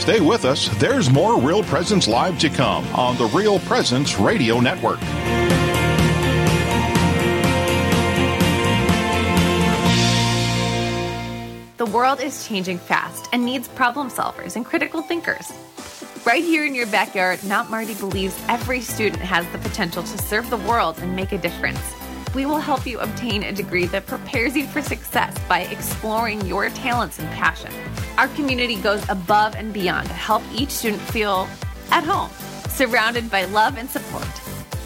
Stay 0.00 0.20
with 0.20 0.44
us. 0.44 0.68
There's 0.78 1.10
more 1.10 1.38
Real 1.38 1.62
Presence 1.62 2.08
Live 2.08 2.38
to 2.38 2.48
come 2.48 2.86
on 2.94 3.18
the 3.18 3.26
Real 3.26 3.58
Presence 3.60 4.18
Radio 4.18 4.60
Network. 4.60 4.98
The 11.80 11.86
world 11.86 12.20
is 12.20 12.46
changing 12.46 12.76
fast 12.76 13.30
and 13.32 13.42
needs 13.42 13.66
problem 13.66 14.10
solvers 14.10 14.54
and 14.54 14.66
critical 14.66 15.00
thinkers. 15.00 15.50
Right 16.26 16.44
here 16.44 16.66
in 16.66 16.74
your 16.74 16.86
backyard, 16.88 17.42
Mount 17.44 17.70
Marty 17.70 17.94
believes 17.94 18.38
every 18.50 18.82
student 18.82 19.22
has 19.22 19.48
the 19.50 19.56
potential 19.56 20.02
to 20.02 20.18
serve 20.18 20.50
the 20.50 20.58
world 20.58 20.98
and 20.98 21.16
make 21.16 21.32
a 21.32 21.38
difference. 21.38 21.80
We 22.34 22.44
will 22.44 22.58
help 22.58 22.86
you 22.86 23.00
obtain 23.00 23.44
a 23.44 23.52
degree 23.52 23.86
that 23.86 24.04
prepares 24.04 24.54
you 24.54 24.66
for 24.66 24.82
success 24.82 25.34
by 25.48 25.60
exploring 25.60 26.44
your 26.44 26.68
talents 26.68 27.18
and 27.18 27.26
passion. 27.30 27.72
Our 28.18 28.28
community 28.28 28.76
goes 28.76 29.02
above 29.08 29.54
and 29.54 29.72
beyond 29.72 30.08
to 30.08 30.12
help 30.12 30.42
each 30.54 30.68
student 30.68 31.00
feel 31.00 31.48
at 31.90 32.04
home, 32.04 32.28
surrounded 32.68 33.30
by 33.30 33.46
love 33.46 33.78
and 33.78 33.88
support. 33.88 34.28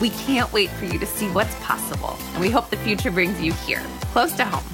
We 0.01 0.11
can't 0.11 0.53
wait 0.53 0.71
for 0.71 0.85
you 0.85 1.01
to 1.01 1.07
see 1.07 1.27
what's 1.31 1.57
possible, 1.57 2.17
and 2.35 2.41
we 2.41 2.51
hope 2.51 2.71
the 2.71 2.77
future 2.77 3.11
brings 3.11 3.43
you 3.43 3.53
here, 3.67 3.83
close 4.13 4.33
to 4.35 4.45
home 4.45 4.74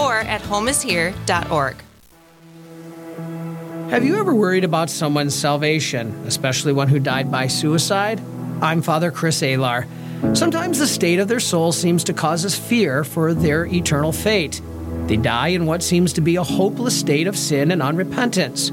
or 0.01 0.19
at 0.19 0.41
homeishere.org. 0.41 1.75
Have 3.91 4.05
you 4.05 4.17
ever 4.17 4.33
worried 4.33 4.63
about 4.63 4.89
someone's 4.89 5.35
salvation, 5.35 6.23
especially 6.25 6.71
one 6.71 6.87
who 6.87 6.97
died 6.97 7.29
by 7.29 7.47
suicide? 7.47 8.21
I'm 8.61 8.81
Father 8.81 9.11
Chris 9.11 9.41
Alar. 9.41 9.85
Sometimes 10.35 10.79
the 10.79 10.87
state 10.87 11.19
of 11.19 11.27
their 11.27 11.39
soul 11.39 11.71
seems 11.71 12.03
to 12.05 12.13
cause 12.13 12.45
us 12.45 12.57
fear 12.57 13.03
for 13.03 13.33
their 13.33 13.65
eternal 13.65 14.11
fate. 14.11 14.61
They 15.07 15.17
die 15.17 15.49
in 15.49 15.65
what 15.65 15.83
seems 15.83 16.13
to 16.13 16.21
be 16.21 16.37
a 16.37 16.43
hopeless 16.43 16.97
state 16.97 17.27
of 17.27 17.37
sin 17.37 17.69
and 17.71 17.81
unrepentance. 17.81 18.71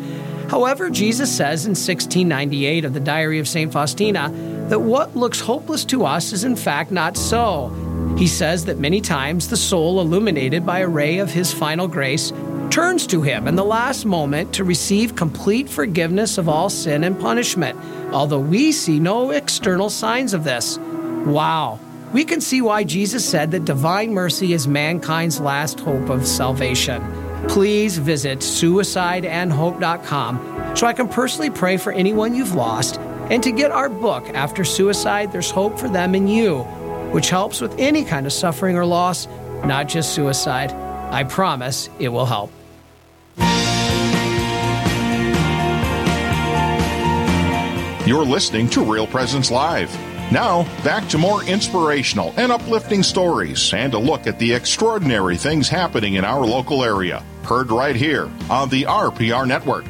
However, 0.50 0.88
Jesus 0.88 1.34
says 1.34 1.66
in 1.66 1.70
1698 1.70 2.84
of 2.84 2.94
the 2.94 3.00
Diary 3.00 3.38
of 3.38 3.48
St. 3.48 3.72
Faustina 3.72 4.30
that 4.68 4.80
what 4.80 5.16
looks 5.16 5.40
hopeless 5.40 5.84
to 5.86 6.04
us 6.06 6.32
is 6.32 6.44
in 6.44 6.54
fact 6.54 6.92
not 6.92 7.16
so. 7.16 7.70
He 8.16 8.26
says 8.26 8.64
that 8.64 8.78
many 8.78 9.00
times 9.00 9.48
the 9.48 9.56
soul, 9.56 10.00
illuminated 10.00 10.64
by 10.64 10.80
a 10.80 10.88
ray 10.88 11.18
of 11.18 11.32
his 11.32 11.52
final 11.52 11.88
grace, 11.88 12.32
turns 12.70 13.06
to 13.08 13.22
him 13.22 13.48
in 13.48 13.56
the 13.56 13.64
last 13.64 14.04
moment 14.04 14.54
to 14.54 14.64
receive 14.64 15.16
complete 15.16 15.68
forgiveness 15.68 16.38
of 16.38 16.48
all 16.48 16.70
sin 16.70 17.04
and 17.04 17.18
punishment, 17.18 17.78
although 18.12 18.38
we 18.38 18.72
see 18.72 19.00
no 19.00 19.30
external 19.30 19.90
signs 19.90 20.34
of 20.34 20.44
this. 20.44 20.78
Wow. 20.78 21.80
We 22.12 22.24
can 22.24 22.40
see 22.40 22.62
why 22.62 22.84
Jesus 22.84 23.28
said 23.28 23.50
that 23.50 23.64
divine 23.64 24.12
mercy 24.12 24.52
is 24.52 24.66
mankind's 24.66 25.40
last 25.40 25.80
hope 25.80 26.08
of 26.08 26.26
salvation. 26.26 27.02
Please 27.48 27.98
visit 27.98 28.40
suicideandhope.com 28.40 30.76
so 30.76 30.86
I 30.86 30.92
can 30.92 31.08
personally 31.08 31.50
pray 31.50 31.76
for 31.76 31.92
anyone 31.92 32.34
you've 32.34 32.54
lost 32.54 32.98
and 33.30 33.42
to 33.42 33.52
get 33.52 33.70
our 33.70 33.90
book, 33.90 34.28
After 34.30 34.64
Suicide, 34.64 35.32
There's 35.32 35.50
Hope 35.50 35.78
for 35.78 35.88
Them 35.88 36.14
and 36.14 36.30
You, 36.30 36.66
which 37.12 37.30
helps 37.30 37.60
with 37.60 37.74
any 37.78 38.04
kind 38.04 38.26
of 38.26 38.32
suffering 38.32 38.76
or 38.76 38.84
loss, 38.84 39.26
not 39.64 39.88
just 39.88 40.14
suicide. 40.14 40.72
I 41.12 41.24
promise 41.24 41.88
it 41.98 42.08
will 42.08 42.26
help. 42.26 42.50
You're 48.06 48.24
listening 48.24 48.70
to 48.70 48.82
Real 48.82 49.06
Presence 49.06 49.50
Live. 49.50 49.92
Now, 50.32 50.64
back 50.82 51.08
to 51.08 51.18
more 51.18 51.42
inspirational 51.44 52.32
and 52.36 52.52
uplifting 52.52 53.02
stories 53.02 53.72
and 53.72 53.94
a 53.94 53.98
look 53.98 54.26
at 54.26 54.38
the 54.38 54.52
extraordinary 54.52 55.36
things 55.36 55.68
happening 55.68 56.14
in 56.14 56.24
our 56.24 56.44
local 56.46 56.84
area. 56.84 57.22
Heard 57.44 57.70
right 57.70 57.96
here 57.96 58.30
on 58.50 58.68
the 58.68 58.84
RPR 58.84 59.46
Network. 59.46 59.84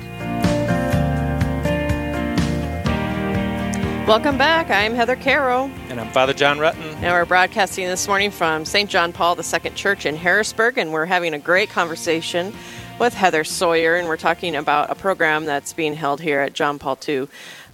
Welcome 4.08 4.38
back. 4.38 4.70
I'm 4.70 4.94
Heather 4.94 5.16
Caro. 5.16 5.70
And 5.88 5.98
I'm 5.98 6.10
Father 6.12 6.34
John 6.34 6.58
Rutten. 6.58 6.82
And 6.96 7.04
we're 7.04 7.24
broadcasting 7.24 7.86
this 7.86 8.06
morning 8.06 8.30
from 8.30 8.66
St. 8.66 8.90
John 8.90 9.10
Paul 9.10 9.38
II 9.38 9.70
Church 9.70 10.04
in 10.04 10.16
Harrisburg, 10.16 10.76
and 10.76 10.92
we're 10.92 11.06
having 11.06 11.32
a 11.32 11.38
great 11.38 11.70
conversation 11.70 12.52
with 12.98 13.14
Heather 13.14 13.42
Sawyer, 13.42 13.96
and 13.96 14.06
we're 14.06 14.18
talking 14.18 14.54
about 14.54 14.90
a 14.90 14.94
program 14.94 15.46
that's 15.46 15.72
being 15.72 15.94
held 15.94 16.20
here 16.20 16.40
at 16.40 16.52
John 16.52 16.78
Paul 16.78 16.98
II 17.08 17.28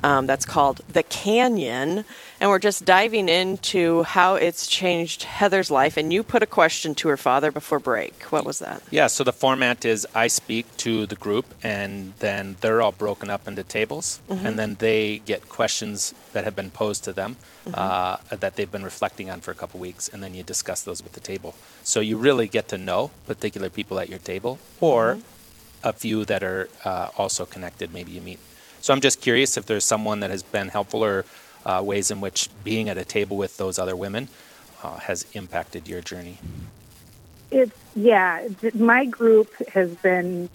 um, 0.04 0.26
that's 0.26 0.44
called 0.44 0.80
The 0.92 1.02
Canyon. 1.02 2.04
And 2.40 2.50
we're 2.50 2.58
just 2.58 2.84
diving 2.84 3.28
into 3.30 4.02
how 4.02 4.34
it's 4.34 4.66
changed 4.66 5.22
Heather's 5.22 5.70
life. 5.70 5.96
And 5.96 6.12
you 6.12 6.22
put 6.22 6.42
a 6.42 6.46
question 6.60 6.94
to 6.96 7.08
her 7.08 7.16
father 7.16 7.50
before 7.50 7.78
break. 7.78 8.14
What 8.24 8.44
was 8.44 8.58
that? 8.58 8.82
Yeah, 8.90 9.06
so 9.06 9.24
the 9.24 9.32
format 9.32 9.84
is 9.86 10.06
I 10.14 10.26
speak 10.26 10.66
to 10.78 11.06
the 11.06 11.16
group, 11.16 11.46
and 11.62 12.12
then 12.18 12.56
they're 12.60 12.82
all 12.82 12.92
broken 12.92 13.30
up 13.30 13.48
into 13.48 13.62
tables, 13.62 14.20
Mhm. 14.28 14.44
and 14.44 14.58
then 14.58 14.76
they 14.78 15.22
get 15.24 15.48
questions 15.48 16.12
that 16.34 16.44
have 16.44 16.54
been 16.54 16.70
posed 16.70 17.02
to 17.04 17.12
them 17.14 17.36
Mhm. 17.66 17.72
uh, 17.78 18.16
that 18.42 18.56
they've 18.56 18.70
been 18.76 18.84
reflecting 18.84 19.30
on 19.30 19.40
for 19.40 19.50
a 19.52 19.54
couple 19.54 19.80
weeks, 19.80 20.10
and 20.12 20.22
then 20.22 20.34
you 20.34 20.42
discuss 20.42 20.82
those 20.82 21.02
with 21.02 21.14
the 21.14 21.20
table. 21.32 21.54
So 21.82 22.00
you 22.00 22.18
really 22.18 22.46
get 22.46 22.68
to 22.68 22.76
know 22.78 23.10
particular 23.26 23.70
people 23.70 23.98
at 23.98 24.08
your 24.10 24.18
table, 24.32 24.58
or 24.80 25.18
a 25.82 25.92
few 25.94 26.24
that 26.26 26.42
are 26.42 26.68
uh, 26.84 27.08
also 27.16 27.46
connected. 27.46 27.92
Maybe 27.94 28.12
you 28.12 28.20
meet. 28.20 28.38
So 28.84 28.92
I'm 28.92 29.00
just 29.00 29.22
curious 29.22 29.56
if 29.56 29.64
there's 29.64 29.82
someone 29.82 30.20
that 30.20 30.28
has 30.28 30.42
been 30.42 30.68
helpful 30.68 31.02
or 31.02 31.24
uh, 31.64 31.80
ways 31.82 32.10
in 32.10 32.20
which 32.20 32.50
being 32.64 32.90
at 32.90 32.98
a 32.98 33.04
table 33.06 33.38
with 33.38 33.56
those 33.56 33.78
other 33.78 33.96
women 33.96 34.28
uh, 34.82 34.98
has 34.98 35.24
impacted 35.32 35.88
your 35.88 36.02
journey. 36.02 36.36
It's 37.50 37.74
yeah. 37.96 38.46
My 38.74 39.06
group 39.06 39.50
has 39.68 39.94
been 39.94 40.50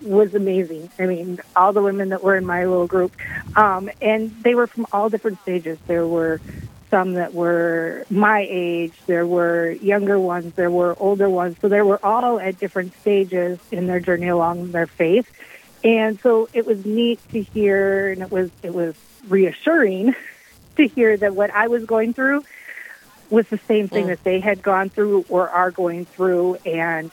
was 0.00 0.34
amazing. 0.34 0.88
I 0.98 1.04
mean, 1.04 1.40
all 1.54 1.74
the 1.74 1.82
women 1.82 2.08
that 2.08 2.24
were 2.24 2.36
in 2.36 2.46
my 2.46 2.64
little 2.64 2.86
group, 2.86 3.12
um, 3.54 3.90
and 4.00 4.30
they 4.42 4.54
were 4.54 4.66
from 4.66 4.86
all 4.90 5.10
different 5.10 5.42
stages. 5.42 5.76
There 5.86 6.06
were 6.06 6.40
some 6.88 7.12
that 7.14 7.34
were 7.34 8.06
my 8.08 8.46
age. 8.48 8.94
There 9.04 9.26
were 9.26 9.72
younger 9.72 10.18
ones. 10.18 10.54
There 10.54 10.70
were 10.70 10.96
older 10.98 11.28
ones. 11.28 11.58
So 11.60 11.68
they 11.68 11.82
were 11.82 12.00
all 12.02 12.40
at 12.40 12.58
different 12.58 12.98
stages 13.02 13.58
in 13.70 13.88
their 13.88 14.00
journey 14.00 14.28
along 14.28 14.72
their 14.72 14.86
faith. 14.86 15.30
And 15.84 16.18
so 16.20 16.48
it 16.54 16.64
was 16.64 16.84
neat 16.86 17.20
to 17.32 17.42
hear, 17.42 18.10
and 18.10 18.22
it 18.22 18.30
was 18.30 18.50
it 18.62 18.72
was 18.74 18.94
reassuring 19.28 20.14
to 20.76 20.88
hear 20.88 21.16
that 21.16 21.34
what 21.36 21.50
I 21.50 21.68
was 21.68 21.84
going 21.84 22.14
through 22.14 22.42
was 23.30 23.46
the 23.48 23.58
same 23.68 23.88
thing 23.88 24.06
Mm. 24.06 24.08
that 24.08 24.24
they 24.24 24.40
had 24.40 24.62
gone 24.62 24.88
through 24.88 25.26
or 25.28 25.48
are 25.48 25.70
going 25.70 26.06
through, 26.06 26.56
and 26.64 27.10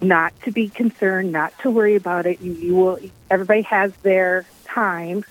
not 0.00 0.38
to 0.42 0.52
be 0.52 0.68
concerned, 0.68 1.32
not 1.32 1.58
to 1.60 1.70
worry 1.70 1.96
about 1.96 2.26
it. 2.26 2.40
You, 2.42 2.52
you 2.52 2.74
will. 2.74 2.98
Everybody 3.30 3.62
has 3.62 3.94
their 4.02 4.44
time. 4.66 5.24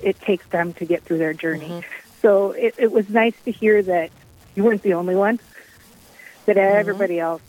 It 0.00 0.18
takes 0.20 0.46
them 0.48 0.72
to 0.74 0.86
get 0.86 1.02
through 1.04 1.18
their 1.18 1.34
journey. 1.34 1.84
So 2.22 2.52
it, 2.52 2.74
it 2.78 2.90
was 2.92 3.08
nice 3.10 3.34
to 3.44 3.52
hear 3.52 3.82
that 3.82 4.10
you 4.54 4.64
weren't 4.64 4.82
the 4.82 4.94
only 4.94 5.14
one. 5.16 5.38
That 6.46 6.56
everybody 6.56 7.18
else 7.20 7.42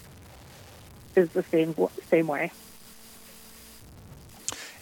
is 1.16 1.30
the 1.32 1.44
same 1.44 1.74
same 2.10 2.28
way. 2.28 2.52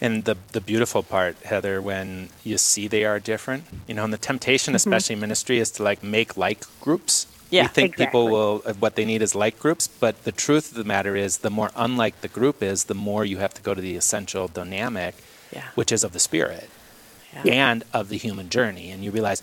And 0.00 0.24
the 0.24 0.36
the 0.52 0.60
beautiful 0.60 1.02
part, 1.02 1.36
Heather, 1.44 1.80
when 1.80 2.28
you 2.44 2.58
see 2.58 2.86
they 2.88 3.04
are 3.04 3.18
different, 3.18 3.64
you 3.88 3.94
know, 3.94 4.04
and 4.04 4.12
the 4.12 4.18
temptation, 4.18 4.72
Mhm. 4.72 4.76
especially 4.76 5.14
in 5.14 5.20
ministry, 5.20 5.58
is 5.58 5.70
to 5.72 5.82
like 5.82 6.02
make 6.02 6.36
like 6.36 6.64
groups. 6.80 7.26
Yeah, 7.48 7.62
we 7.62 7.68
think 7.68 7.96
people 7.96 8.28
will 8.28 8.62
uh, 8.66 8.74
what 8.74 8.96
they 8.96 9.04
need 9.04 9.22
is 9.22 9.34
like 9.34 9.58
groups, 9.58 9.86
but 9.88 10.24
the 10.24 10.32
truth 10.32 10.70
of 10.72 10.76
the 10.76 10.84
matter 10.84 11.14
is, 11.16 11.38
the 11.38 11.50
more 11.50 11.70
unlike 11.76 12.20
the 12.20 12.28
group 12.28 12.62
is, 12.62 12.84
the 12.84 12.94
more 12.94 13.24
you 13.24 13.38
have 13.38 13.54
to 13.54 13.62
go 13.62 13.72
to 13.72 13.80
the 13.80 13.96
essential 13.96 14.48
dynamic, 14.48 15.14
Yeah. 15.52 15.62
which 15.76 15.92
is 15.92 16.02
of 16.04 16.12
the 16.12 16.18
spirit 16.18 16.68
Yeah. 17.32 17.52
and 17.68 17.84
of 17.92 18.08
the 18.08 18.18
human 18.18 18.48
journey. 18.50 18.90
And 18.90 19.04
you 19.04 19.10
realize, 19.12 19.42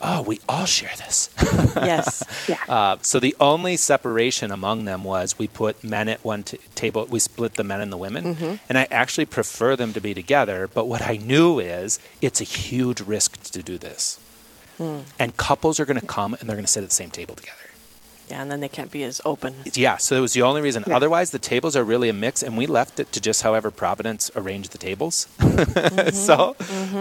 oh, 0.00 0.22
we 0.22 0.40
all 0.48 0.64
share 0.66 0.90
this. 0.96 1.30
yes. 1.76 2.22
Yeah. 2.48 2.56
Uh, 2.68 2.96
so 3.02 3.20
the 3.20 3.36
only 3.40 3.76
separation 3.76 4.50
among 4.50 4.84
them 4.86 5.04
was 5.04 5.38
we 5.38 5.48
put 5.48 5.84
men 5.84 6.08
at 6.08 6.24
one 6.24 6.42
t- 6.44 6.58
table, 6.74 7.06
we 7.10 7.18
split 7.18 7.54
the 7.54 7.64
men 7.64 7.80
and 7.80 7.92
the 7.92 7.96
women, 7.98 8.34
Mhm. 8.36 8.58
and 8.68 8.78
I 8.78 8.86
actually 8.90 9.26
prefer 9.26 9.76
them 9.76 9.92
to 9.92 10.00
be 10.00 10.14
together. 10.14 10.66
But 10.72 10.86
what 10.86 11.02
I 11.02 11.16
knew 11.18 11.58
is 11.58 11.98
it's 12.22 12.40
a 12.40 12.44
huge 12.44 13.00
risk 13.02 13.42
to 13.52 13.62
do 13.62 13.76
this, 13.76 14.18
Hmm. 14.78 15.00
and 15.18 15.36
couples 15.36 15.78
are 15.80 15.84
going 15.84 16.00
to 16.00 16.06
come 16.06 16.34
and 16.34 16.48
they're 16.48 16.56
going 16.56 16.64
to 16.66 16.72
sit 16.72 16.82
at 16.84 16.88
the 16.88 16.94
same 16.94 17.10
table 17.10 17.34
together. 17.34 17.54
Yeah, 18.30 18.42
and 18.42 18.50
then 18.50 18.60
they 18.60 18.68
can't 18.68 18.90
be 18.90 19.04
as 19.04 19.20
open. 19.24 19.54
Yeah, 19.74 19.96
so 19.96 20.14
it 20.16 20.20
was 20.20 20.32
the 20.34 20.42
only 20.42 20.60
reason. 20.60 20.84
Yeah. 20.86 20.96
Otherwise, 20.96 21.30
the 21.30 21.38
tables 21.38 21.74
are 21.76 21.82
really 21.84 22.08
a 22.10 22.12
mix, 22.12 22.42
and 22.42 22.56
we 22.58 22.66
left 22.66 23.00
it 23.00 23.10
to 23.12 23.20
just 23.20 23.42
however 23.42 23.70
Providence 23.70 24.30
arranged 24.36 24.72
the 24.72 24.78
tables. 24.78 25.26
Mm-hmm. 25.38 26.14
so, 26.14 26.54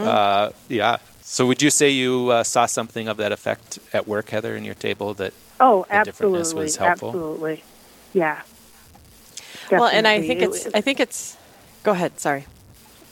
uh, 0.08 0.52
yeah. 0.70 0.98
So, 1.30 1.46
would 1.46 1.62
you 1.62 1.70
say 1.70 1.90
you 1.90 2.30
uh, 2.30 2.44
saw 2.44 2.68
something 2.68 3.10
of 3.10 3.18
that 3.18 3.34
effect 3.34 3.80
at 3.92 4.08
work, 4.08 4.30
Heather, 4.30 4.56
in 4.56 4.64
your 4.64 4.76
table 4.76 5.14
that 5.16 5.34
Oh, 5.60 5.84
the 5.90 5.96
differentness 5.96 6.08
absolutely, 6.08 6.64
was 6.64 6.76
helpful? 6.78 7.10
absolutely. 7.10 7.64
Yeah. 8.14 8.42
Well, 9.70 9.88
and 9.88 10.08
I 10.08 10.22
think 10.22 10.42
it's 10.42 10.64
was- 10.66 10.74
I 10.74 10.80
think 10.80 11.02
it's 11.02 11.36
go 11.84 11.92
ahead, 11.92 12.18
sorry. 12.22 12.46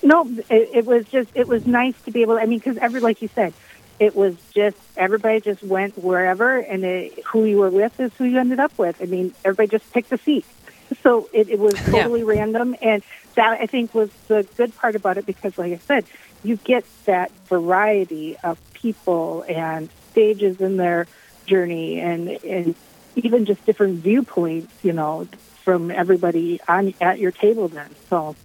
No, 0.02 0.26
it, 0.50 0.70
it 0.74 0.86
was 0.86 1.06
just 1.08 1.30
it 1.34 1.50
was 1.50 1.68
nice 1.68 1.96
to 2.04 2.12
be 2.12 2.22
able. 2.22 2.38
I 2.38 2.46
mean, 2.46 2.60
because 2.60 2.78
every 2.78 3.02
like 3.02 3.22
you 3.22 3.28
said, 3.36 3.54
it 4.00 4.16
was 4.16 4.36
just 4.54 4.78
everybody 4.96 5.42
just 5.42 5.62
went 5.62 5.98
wherever, 5.98 6.58
and 6.58 6.86
it, 6.86 7.22
who 7.26 7.44
you 7.44 7.58
were 7.58 7.70
with 7.70 8.00
is 8.00 8.14
who 8.18 8.24
you 8.24 8.40
ended 8.40 8.62
up 8.62 8.78
with. 8.78 9.02
I 9.02 9.06
mean, 9.08 9.34
everybody 9.44 9.68
just 9.78 9.92
picked 9.92 10.14
a 10.14 10.18
seat, 10.20 10.46
so 11.04 11.28
it, 11.34 11.50
it 11.50 11.60
was 11.60 11.76
totally 11.82 12.24
random, 12.24 12.78
and 12.82 13.04
that 13.36 13.60
I 13.60 13.66
think 13.66 13.94
was 13.94 14.10
the 14.30 14.48
good 14.56 14.74
part 14.78 14.96
about 14.96 15.18
it 15.18 15.26
because, 15.26 15.58
like 15.58 15.74
I 15.74 15.78
said, 15.80 16.06
you 16.46 16.58
get 16.58 16.86
that 17.06 17.32
variety 17.50 18.38
of 18.44 18.58
people 18.74 19.44
and 19.48 19.90
stages 20.12 20.62
in 20.62 20.78
their 20.78 21.08
journey, 21.46 22.00
and 22.00 22.30
and 22.44 22.76
even 23.16 23.46
just 23.46 23.66
different 23.66 24.00
viewpoints, 24.00 24.72
you 24.84 24.94
know, 24.94 25.28
from 25.64 25.92
everybody 25.92 26.60
on 26.68 26.94
at 27.02 27.20
your 27.20 27.32
table. 27.32 27.68
Then, 27.68 27.90
so 28.10 28.36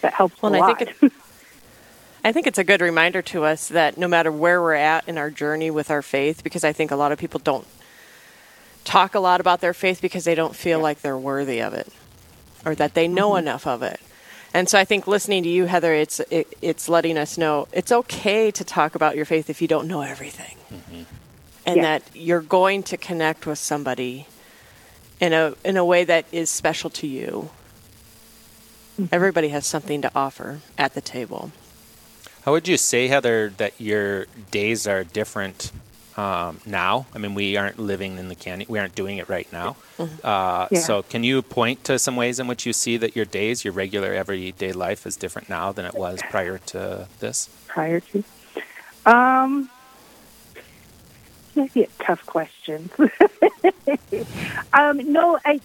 that 0.00 0.14
helps 0.14 0.36
Well, 0.42 0.52
a 0.52 0.54
and 0.54 0.56
I 0.56 0.60
lot. 0.60 0.78
think 0.78 0.82
it, 1.02 1.12
I 2.24 2.32
think 2.32 2.46
it's 2.46 2.58
a 2.58 2.64
good 2.64 2.80
reminder 2.80 3.22
to 3.22 3.44
us 3.44 3.68
that 3.68 3.96
no 3.96 4.08
matter 4.08 4.30
where 4.32 4.60
we're 4.60 4.74
at 4.74 5.08
in 5.08 5.18
our 5.18 5.30
journey 5.30 5.70
with 5.70 5.90
our 5.90 6.02
faith, 6.02 6.42
because 6.44 6.64
I 6.64 6.72
think 6.72 6.90
a 6.90 6.96
lot 6.96 7.12
of 7.12 7.18
people 7.18 7.40
don't 7.40 7.66
talk 8.84 9.14
a 9.14 9.20
lot 9.20 9.40
about 9.40 9.60
their 9.60 9.74
faith 9.74 10.00
because 10.02 10.24
they 10.24 10.34
don't 10.34 10.56
feel 10.56 10.80
like 10.80 11.00
they're 11.00 11.18
worthy 11.18 11.60
of 11.60 11.74
it 11.74 11.88
or 12.64 12.74
that 12.74 12.94
they 12.94 13.06
know 13.08 13.34
Mm-hmm. 13.34 13.36
enough 13.36 13.66
of 13.66 13.82
it. 13.82 14.00
And 14.58 14.68
so 14.68 14.76
I 14.76 14.84
think 14.84 15.06
listening 15.06 15.44
to 15.44 15.48
you, 15.48 15.66
Heather, 15.66 15.94
it's 15.94 16.18
it, 16.18 16.52
it's 16.60 16.88
letting 16.88 17.16
us 17.16 17.38
know 17.38 17.68
it's 17.72 17.92
okay 17.92 18.50
to 18.50 18.64
talk 18.64 18.96
about 18.96 19.14
your 19.14 19.24
faith 19.24 19.48
if 19.48 19.62
you 19.62 19.68
don't 19.68 19.86
know 19.86 20.00
everything, 20.02 20.56
mm-hmm. 20.68 21.02
and 21.64 21.76
Yeah. 21.76 21.82
that 21.82 22.02
you're 22.12 22.40
going 22.40 22.82
to 22.90 22.96
connect 22.96 23.46
with 23.46 23.60
somebody 23.60 24.26
in 25.20 25.32
a 25.32 25.54
in 25.64 25.76
a 25.76 25.84
way 25.84 26.02
that 26.02 26.24
is 26.32 26.50
special 26.50 26.90
to 26.90 27.06
you. 27.06 27.50
Mm-hmm. 29.00 29.14
Everybody 29.14 29.50
has 29.50 29.64
something 29.64 30.02
to 30.02 30.10
offer 30.12 30.58
at 30.76 30.94
the 30.94 31.00
table. 31.00 31.52
How 32.42 32.50
would 32.50 32.66
you 32.66 32.76
say, 32.76 33.06
Heather, 33.06 33.52
that 33.58 33.80
your 33.80 34.26
days 34.50 34.88
are 34.88 35.04
different 35.04 35.70
um, 36.18 36.60
now? 36.66 37.06
I 37.14 37.18
mean, 37.18 37.34
we 37.34 37.56
aren't 37.56 37.78
living 37.78 38.18
in 38.18 38.28
the 38.28 38.34
canyon. 38.34 38.66
We 38.68 38.80
aren't 38.80 38.96
doing 38.96 39.18
it 39.18 39.28
right 39.28 39.50
now. 39.52 39.76
Uh, 39.98 40.66
Yeah. 40.70 40.80
So, 40.80 41.02
can 41.02 41.22
you 41.22 41.42
point 41.42 41.84
to 41.84 41.98
some 41.98 42.16
ways 42.16 42.40
in 42.40 42.48
which 42.48 42.66
you 42.66 42.72
see 42.72 42.96
that 42.96 43.14
your 43.14 43.24
days, 43.24 43.64
your 43.64 43.72
regular 43.72 44.12
everyday 44.12 44.72
life, 44.72 45.06
is 45.06 45.16
different 45.16 45.48
now 45.48 45.70
than 45.72 45.84
it 45.84 45.94
was 45.94 46.20
prior 46.28 46.58
to 46.72 47.06
this? 47.20 47.48
prior 47.68 48.00
to? 48.00 48.24
Um, 49.06 49.70
maybe 51.54 51.82
a 51.84 51.88
tough 52.04 52.26
question. 52.26 52.90
um, 54.72 55.12
no, 55.12 55.38
I, 55.44 55.60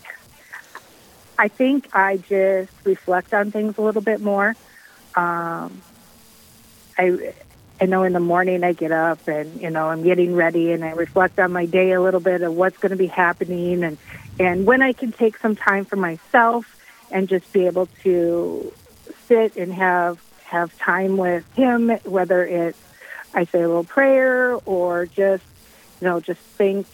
I 1.40 1.48
think 1.48 1.90
I 1.96 2.18
just 2.18 2.72
reflect 2.84 3.34
on 3.34 3.52
things 3.52 3.78
a 3.78 3.82
little 3.82 4.02
bit 4.04 4.22
more. 4.22 4.56
Um, 5.16 5.82
I, 6.98 7.34
I 7.84 7.86
know 7.86 8.04
in 8.04 8.14
the 8.14 8.22
morning 8.22 8.64
I 8.64 8.72
get 8.72 8.94
up 8.94 9.28
and 9.28 9.60
you 9.60 9.70
know 9.70 9.90
I'm 9.90 10.04
getting 10.04 10.36
ready 10.36 10.72
and 10.72 10.86
I 10.86 10.92
reflect 10.92 11.38
on 11.38 11.52
my 11.52 11.66
day 11.66 11.92
a 11.92 12.02
little 12.02 12.22
bit 12.22 12.42
of 12.42 12.56
what's 12.56 12.78
going 12.78 12.92
to 12.92 12.96
be 12.96 13.08
happening 13.08 13.84
and 13.84 13.98
and 14.40 14.66
when 14.66 14.82
I 14.82 14.94
can 14.94 15.12
take 15.12 15.38
some 15.40 15.58
time 15.58 15.84
for 15.84 15.98
myself 15.98 16.66
and 17.12 17.28
just 17.28 17.52
be 17.52 17.66
able 17.66 17.88
to 18.04 18.72
sit 19.28 19.58
and 19.58 19.74
have 19.74 20.18
have 20.46 20.78
time 20.80 21.18
with 21.18 21.46
him 21.56 21.90
whether 22.06 22.46
it's 22.46 22.80
I 23.34 23.44
say 23.44 23.62
a 23.62 23.68
little 23.68 23.84
prayer 23.84 24.54
or 24.66 25.06
just 25.06 25.44
you 26.00 26.08
know 26.08 26.22
just 26.22 26.40
think 26.40 26.88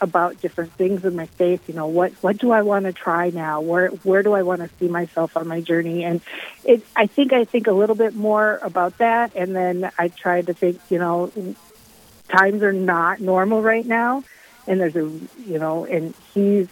about 0.00 0.40
different 0.40 0.72
things 0.72 1.04
in 1.04 1.16
my 1.16 1.26
faith 1.26 1.68
you 1.68 1.74
know 1.74 1.86
what 1.86 2.12
what 2.20 2.38
do 2.38 2.50
I 2.50 2.62
want 2.62 2.84
to 2.84 2.92
try 2.92 3.30
now? 3.30 3.60
Where 3.60 3.88
where 3.88 4.22
do 4.22 4.32
I 4.32 4.42
want 4.42 4.60
to 4.60 4.70
see 4.78 4.88
myself 4.88 5.36
on 5.36 5.48
my 5.48 5.60
journey? 5.60 6.04
And 6.04 6.20
it 6.64 6.84
I 6.96 7.06
think 7.06 7.32
I 7.32 7.44
think 7.44 7.66
a 7.66 7.72
little 7.72 7.94
bit 7.94 8.14
more 8.14 8.58
about 8.62 8.98
that 8.98 9.34
and 9.34 9.54
then 9.54 9.90
I 9.98 10.08
try 10.08 10.42
to 10.42 10.54
think 10.54 10.80
you 10.90 10.98
know 10.98 11.32
times 12.28 12.62
are 12.62 12.72
not 12.72 13.20
normal 13.20 13.62
right 13.62 13.86
now 13.86 14.24
and 14.66 14.80
there's 14.80 14.96
a 14.96 15.10
you 15.46 15.58
know 15.58 15.84
and 15.84 16.14
he's 16.34 16.68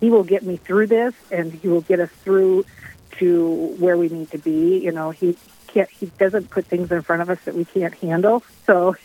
he 0.00 0.10
will 0.10 0.24
get 0.24 0.42
me 0.42 0.56
through 0.56 0.88
this 0.88 1.14
and 1.30 1.52
he 1.52 1.68
will 1.68 1.80
get 1.80 2.00
us 2.00 2.10
through 2.24 2.64
to 3.12 3.74
where 3.78 3.96
we 3.96 4.08
need 4.08 4.30
to 4.32 4.38
be 4.38 4.78
you 4.78 4.92
know. 4.92 5.10
He 5.10 5.36
can't 5.68 5.90
he 5.90 6.06
doesn't 6.18 6.50
put 6.50 6.66
things 6.66 6.90
in 6.90 7.02
front 7.02 7.22
of 7.22 7.30
us 7.30 7.38
that 7.44 7.54
we 7.54 7.64
can't 7.64 7.94
handle. 7.94 8.42
So 8.66 8.96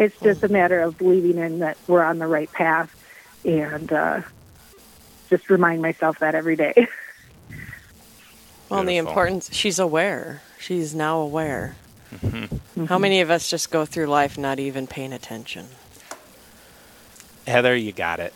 it's 0.00 0.18
just 0.20 0.42
a 0.42 0.48
matter 0.48 0.80
of 0.80 0.98
believing 0.98 1.38
in 1.38 1.60
that 1.60 1.76
we're 1.86 2.02
on 2.02 2.18
the 2.18 2.26
right 2.26 2.50
path 2.52 2.92
and 3.44 3.92
uh 3.92 4.20
just 5.28 5.48
remind 5.48 5.80
myself 5.80 6.18
that 6.18 6.34
every 6.34 6.56
day 6.56 6.88
Well, 8.70 8.84
the 8.84 8.98
importance, 8.98 9.52
she's 9.52 9.80
aware. 9.80 10.42
She's 10.58 10.94
now 10.94 11.18
aware. 11.18 11.74
Mm-hmm. 12.14 12.84
How 12.84 12.98
many 12.98 13.20
of 13.20 13.28
us 13.28 13.50
just 13.50 13.70
go 13.70 13.84
through 13.84 14.06
life 14.06 14.38
not 14.38 14.60
even 14.60 14.86
paying 14.86 15.12
attention? 15.12 15.66
Heather, 17.48 17.74
you 17.74 17.90
got 17.90 18.20
it. 18.20 18.32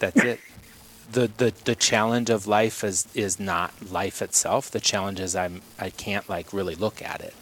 That's 0.00 0.22
it. 0.22 0.40
the, 1.12 1.30
the 1.38 1.54
the 1.64 1.74
challenge 1.74 2.28
of 2.28 2.46
life 2.46 2.84
is 2.84 3.06
is 3.14 3.40
not 3.40 3.90
life 3.90 4.20
itself. 4.20 4.70
The 4.70 4.80
challenge 4.80 5.18
is 5.18 5.34
I'm 5.34 5.62
I 5.78 5.88
can't 5.88 6.28
like 6.28 6.52
really 6.52 6.74
look 6.74 7.00
at 7.00 7.22
it. 7.22 7.34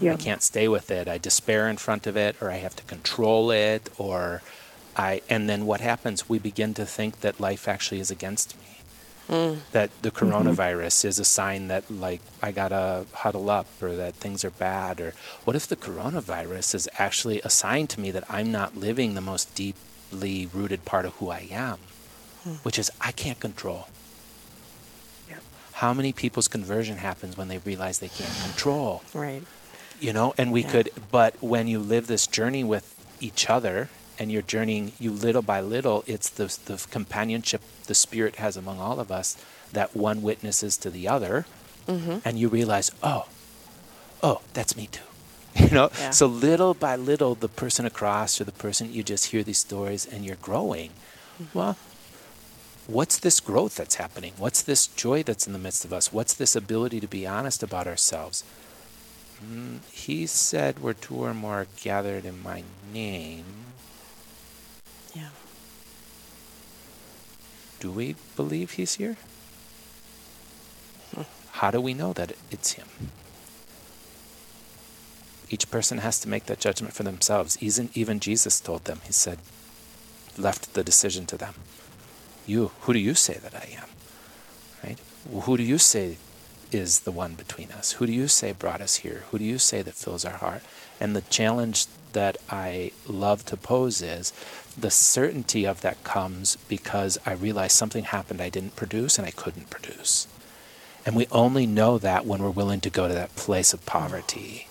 Yeah. 0.00 0.14
I 0.14 0.16
can't 0.16 0.42
stay 0.42 0.68
with 0.68 0.90
it. 0.90 1.08
I 1.08 1.18
despair 1.18 1.68
in 1.68 1.76
front 1.76 2.06
of 2.06 2.16
it, 2.16 2.36
or 2.40 2.50
I 2.50 2.56
have 2.56 2.76
to 2.76 2.82
control 2.84 3.50
it, 3.50 3.90
or 3.98 4.42
I. 4.96 5.22
And 5.28 5.48
then 5.48 5.66
what 5.66 5.80
happens? 5.80 6.28
We 6.28 6.38
begin 6.38 6.74
to 6.74 6.86
think 6.86 7.20
that 7.20 7.40
life 7.40 7.68
actually 7.68 8.00
is 8.00 8.10
against 8.10 8.56
me. 8.58 8.62
Hmm. 9.28 9.58
That 9.72 9.90
the 10.02 10.10
mm-hmm. 10.10 10.32
coronavirus 10.32 11.04
is 11.04 11.18
a 11.18 11.24
sign 11.24 11.68
that 11.68 11.90
like 11.90 12.20
I 12.42 12.52
gotta 12.52 13.06
huddle 13.12 13.50
up, 13.50 13.66
or 13.80 13.94
that 13.96 14.14
things 14.14 14.44
are 14.44 14.50
bad, 14.50 15.00
or 15.00 15.14
what 15.44 15.56
if 15.56 15.66
the 15.66 15.76
coronavirus 15.76 16.74
is 16.74 16.88
actually 16.98 17.40
a 17.42 17.50
sign 17.50 17.86
to 17.88 18.00
me 18.00 18.10
that 18.10 18.24
I'm 18.28 18.50
not 18.50 18.76
living 18.76 19.14
the 19.14 19.20
most 19.20 19.54
deeply 19.54 20.48
rooted 20.52 20.84
part 20.84 21.04
of 21.04 21.12
who 21.14 21.30
I 21.30 21.46
am, 21.50 21.78
hmm. 22.44 22.54
which 22.62 22.78
is 22.78 22.90
I 23.00 23.12
can't 23.12 23.40
control. 23.40 23.88
How 25.82 25.92
many 25.92 26.12
people's 26.12 26.46
conversion 26.46 26.98
happens 26.98 27.36
when 27.36 27.48
they 27.48 27.58
realize 27.58 27.98
they 27.98 28.08
can't 28.08 28.32
control? 28.44 29.02
Right. 29.12 29.42
You 30.02 30.12
know 30.12 30.28
and 30.38 30.52
we 30.52 30.62
Yeah. 30.62 30.70
could 30.72 30.88
but 31.10 31.32
when 31.42 31.64
you 31.72 31.78
live 31.94 32.06
this 32.06 32.26
journey 32.38 32.64
with 32.74 32.86
each 33.20 33.48
other 33.56 33.88
and 34.18 34.30
you're 34.32 34.48
journeying 34.54 34.92
you 35.04 35.10
little 35.26 35.42
by 35.42 35.60
little 35.74 35.98
it's 36.06 36.28
the, 36.38 36.46
the 36.70 36.76
companionship 36.90 37.62
the 37.86 37.94
spirit 37.94 38.34
has 38.36 38.56
among 38.56 38.78
all 38.86 38.98
of 39.00 39.10
us 39.20 39.36
that 39.72 39.88
one 39.96 40.18
witnesses 40.22 40.76
to 40.84 40.90
the 40.90 41.08
other 41.16 41.46
Mm-hmm. 41.88 42.18
and 42.24 42.38
you 42.38 42.46
realize 42.48 42.88
oh 43.02 43.24
oh 44.22 44.38
that's 44.54 44.76
me 44.76 44.86
too 44.96 45.08
you 45.66 45.70
know 45.78 45.88
Yeah. 45.98 46.10
so 46.10 46.26
little 46.26 46.74
by 46.74 46.94
little 46.96 47.34
the 47.34 47.48
person 47.62 47.84
across 47.92 48.40
or 48.40 48.44
the 48.44 48.58
person 48.66 48.92
you 48.92 49.02
just 49.02 49.24
hear 49.32 49.42
these 49.42 49.58
stories 49.58 50.06
and 50.06 50.24
you're 50.24 50.42
growing 50.50 50.90
Mm-hmm. 51.42 51.58
well 51.58 51.76
what's 52.86 53.18
this 53.18 53.40
growth 53.40 53.74
that's 53.76 53.96
happening 53.96 54.32
what's 54.38 54.62
this 54.62 54.86
joy 54.88 55.22
that's 55.22 55.46
in 55.46 55.52
the 55.52 55.58
midst 55.58 55.84
of 55.84 55.92
us 55.92 56.12
what's 56.12 56.34
this 56.34 56.54
ability 56.56 57.00
to 57.00 57.08
be 57.08 57.26
honest 57.26 57.62
about 57.62 57.86
ourselves 57.86 58.44
Mm, 59.42 59.80
he 59.90 60.26
said 60.26 60.78
where 60.78 60.94
two 60.94 61.16
or 61.16 61.34
more 61.34 61.62
are 61.62 61.66
gathered 61.82 62.24
in 62.24 62.42
my 62.42 62.62
name. 62.92 63.44
Yeah. 65.14 65.30
Do 67.80 67.90
we 67.90 68.14
believe 68.36 68.72
he's 68.72 68.94
here? 68.94 69.16
How 71.52 71.70
do 71.70 71.80
we 71.80 71.94
know 71.94 72.12
that 72.14 72.32
it's 72.50 72.72
him? 72.72 72.88
Each 75.50 75.70
person 75.70 75.98
has 75.98 76.18
to 76.20 76.28
make 76.28 76.46
that 76.46 76.60
judgment 76.60 76.94
for 76.94 77.02
themselves. 77.02 77.58
Even, 77.60 77.90
even 77.94 78.20
Jesus 78.20 78.58
told 78.58 78.84
them, 78.84 79.00
he 79.04 79.12
said, 79.12 79.38
left 80.38 80.74
the 80.74 80.82
decision 80.82 81.26
to 81.26 81.36
them. 81.36 81.54
You, 82.46 82.70
who 82.80 82.92
do 82.92 82.98
you 82.98 83.14
say 83.14 83.34
that 83.34 83.54
I 83.54 83.76
am? 83.76 83.88
Right? 84.82 84.98
Who 85.44 85.56
do 85.56 85.62
you 85.62 85.78
say 85.78 86.16
is 86.74 87.00
the 87.00 87.10
one 87.10 87.34
between 87.34 87.70
us? 87.70 87.92
Who 87.92 88.06
do 88.06 88.12
you 88.12 88.28
say 88.28 88.52
brought 88.52 88.80
us 88.80 88.96
here? 88.96 89.24
Who 89.30 89.38
do 89.38 89.44
you 89.44 89.58
say 89.58 89.82
that 89.82 89.94
fills 89.94 90.24
our 90.24 90.36
heart? 90.36 90.62
And 91.00 91.14
the 91.14 91.22
challenge 91.22 91.86
that 92.12 92.36
I 92.50 92.92
love 93.06 93.44
to 93.46 93.56
pose 93.56 94.02
is 94.02 94.32
the 94.76 94.90
certainty 94.90 95.66
of 95.66 95.80
that 95.80 96.04
comes 96.04 96.56
because 96.68 97.18
I 97.26 97.32
realize 97.32 97.72
something 97.72 98.04
happened 98.04 98.40
I 98.40 98.48
didn't 98.48 98.76
produce 98.76 99.18
and 99.18 99.26
I 99.26 99.30
couldn't 99.30 99.70
produce. 99.70 100.26
And 101.04 101.16
we 101.16 101.26
only 101.32 101.66
know 101.66 101.98
that 101.98 102.26
when 102.26 102.42
we're 102.42 102.50
willing 102.50 102.80
to 102.80 102.90
go 102.90 103.08
to 103.08 103.14
that 103.14 103.34
place 103.34 103.72
of 103.72 103.84
poverty. 103.86 104.68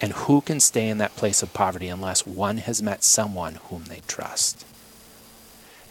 And 0.00 0.12
who 0.12 0.40
can 0.40 0.60
stay 0.60 0.88
in 0.88 0.98
that 0.98 1.16
place 1.16 1.42
of 1.42 1.52
poverty 1.52 1.88
unless 1.88 2.26
one 2.26 2.58
has 2.58 2.82
met 2.82 3.04
someone 3.04 3.56
whom 3.64 3.84
they 3.84 4.00
trust? 4.08 4.64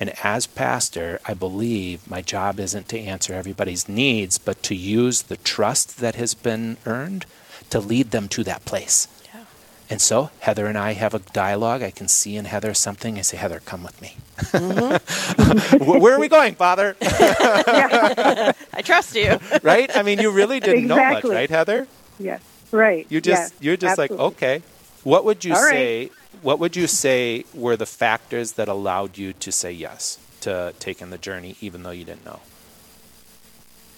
And 0.01 0.11
as 0.23 0.47
pastor, 0.47 1.19
I 1.27 1.35
believe 1.35 2.09
my 2.09 2.23
job 2.23 2.59
isn't 2.59 2.89
to 2.89 2.99
answer 2.99 3.35
everybody's 3.35 3.87
needs, 3.87 4.39
but 4.39 4.63
to 4.63 4.73
use 4.73 5.21
the 5.21 5.37
trust 5.37 5.99
that 5.99 6.15
has 6.15 6.33
been 6.33 6.77
earned 6.87 7.27
to 7.69 7.79
lead 7.79 8.09
them 8.09 8.27
to 8.29 8.43
that 8.45 8.65
place. 8.65 9.07
Yeah. 9.31 9.43
And 9.91 10.01
so 10.01 10.31
Heather 10.39 10.65
and 10.65 10.75
I 10.75 10.93
have 10.93 11.13
a 11.13 11.19
dialogue. 11.19 11.83
I 11.83 11.91
can 11.91 12.07
see 12.07 12.35
in 12.35 12.45
Heather 12.45 12.73
something. 12.73 13.19
I 13.19 13.21
say, 13.21 13.37
Heather, 13.37 13.59
come 13.59 13.83
with 13.83 14.01
me. 14.01 14.17
Mm-hmm. 14.37 15.83
Where 16.01 16.15
are 16.15 16.19
we 16.19 16.29
going, 16.29 16.55
Father? 16.55 16.95
I 17.01 18.81
trust 18.83 19.15
you. 19.15 19.37
right? 19.61 19.95
I 19.95 20.01
mean, 20.01 20.17
you 20.17 20.31
really 20.31 20.59
didn't 20.59 20.85
exactly. 20.85 20.95
know 20.97 21.13
much, 21.13 21.23
right, 21.25 21.49
Heather? 21.51 21.87
Yes. 22.17 22.41
Right. 22.71 23.05
You 23.09 23.21
just 23.21 23.53
yes, 23.53 23.61
you're 23.61 23.77
just 23.77 23.99
absolutely. 23.99 24.17
like, 24.17 24.33
okay. 24.33 24.61
What 25.03 25.25
would 25.25 25.43
you 25.43 25.53
All 25.53 25.69
say 25.69 26.03
right 26.03 26.11
what 26.41 26.59
would 26.59 26.75
you 26.75 26.87
say 26.87 27.45
were 27.53 27.77
the 27.77 27.85
factors 27.85 28.53
that 28.53 28.67
allowed 28.67 29.17
you 29.17 29.33
to 29.33 29.51
say 29.51 29.71
yes 29.71 30.17
to 30.41 30.73
taking 30.79 31.09
the 31.11 31.17
journey, 31.17 31.55
even 31.61 31.83
though 31.83 31.91
you 31.91 32.05
didn't 32.05 32.25
know? 32.25 32.39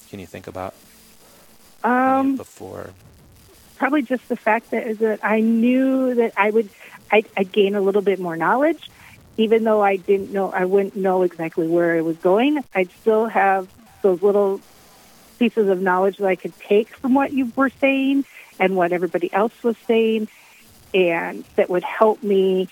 Can 0.10 0.20
you 0.20 0.26
think 0.26 0.48
about 0.48 0.74
um, 1.84 2.36
before? 2.36 2.92
Probably 3.78 4.02
just 4.02 4.28
the 4.30 4.36
fact 4.36 4.72
that 4.72 5.00
that 5.00 5.20
I 5.24 5.40
knew 5.40 6.16
that 6.16 6.34
I 6.38 6.50
would 6.50 6.70
I'd, 7.12 7.26
I'd 7.38 7.52
gain 7.52 7.76
a 7.76 7.82
little 7.82 8.02
bit 8.02 8.20
more 8.20 8.36
knowledge, 8.36 8.90
even 9.38 9.64
though 9.64 9.82
I 9.82 9.96
didn't 9.96 10.32
know 10.32 10.52
I 10.52 10.66
wouldn't 10.66 10.96
know 10.96 11.24
exactly 11.24 11.68
where 11.68 11.96
I 11.96 12.02
was 12.02 12.18
going. 12.18 12.64
I'd 12.76 12.92
still 12.92 13.28
have 13.28 13.68
those 14.02 14.22
little 14.22 14.60
pieces 15.40 15.70
of 15.70 15.82
knowledge 15.82 16.18
that 16.18 16.28
I 16.28 16.36
could 16.36 16.58
take 16.60 16.90
from 16.90 17.14
what 17.14 17.32
you 17.32 17.52
were 17.56 17.70
saying 17.70 18.26
and 18.60 18.76
what 18.76 18.92
everybody 18.92 19.34
else 19.34 19.64
was 19.64 19.78
saying 19.88 20.28
and 20.94 21.44
that 21.56 21.70
would 21.70 21.84
help 21.84 22.22
me 22.24 22.70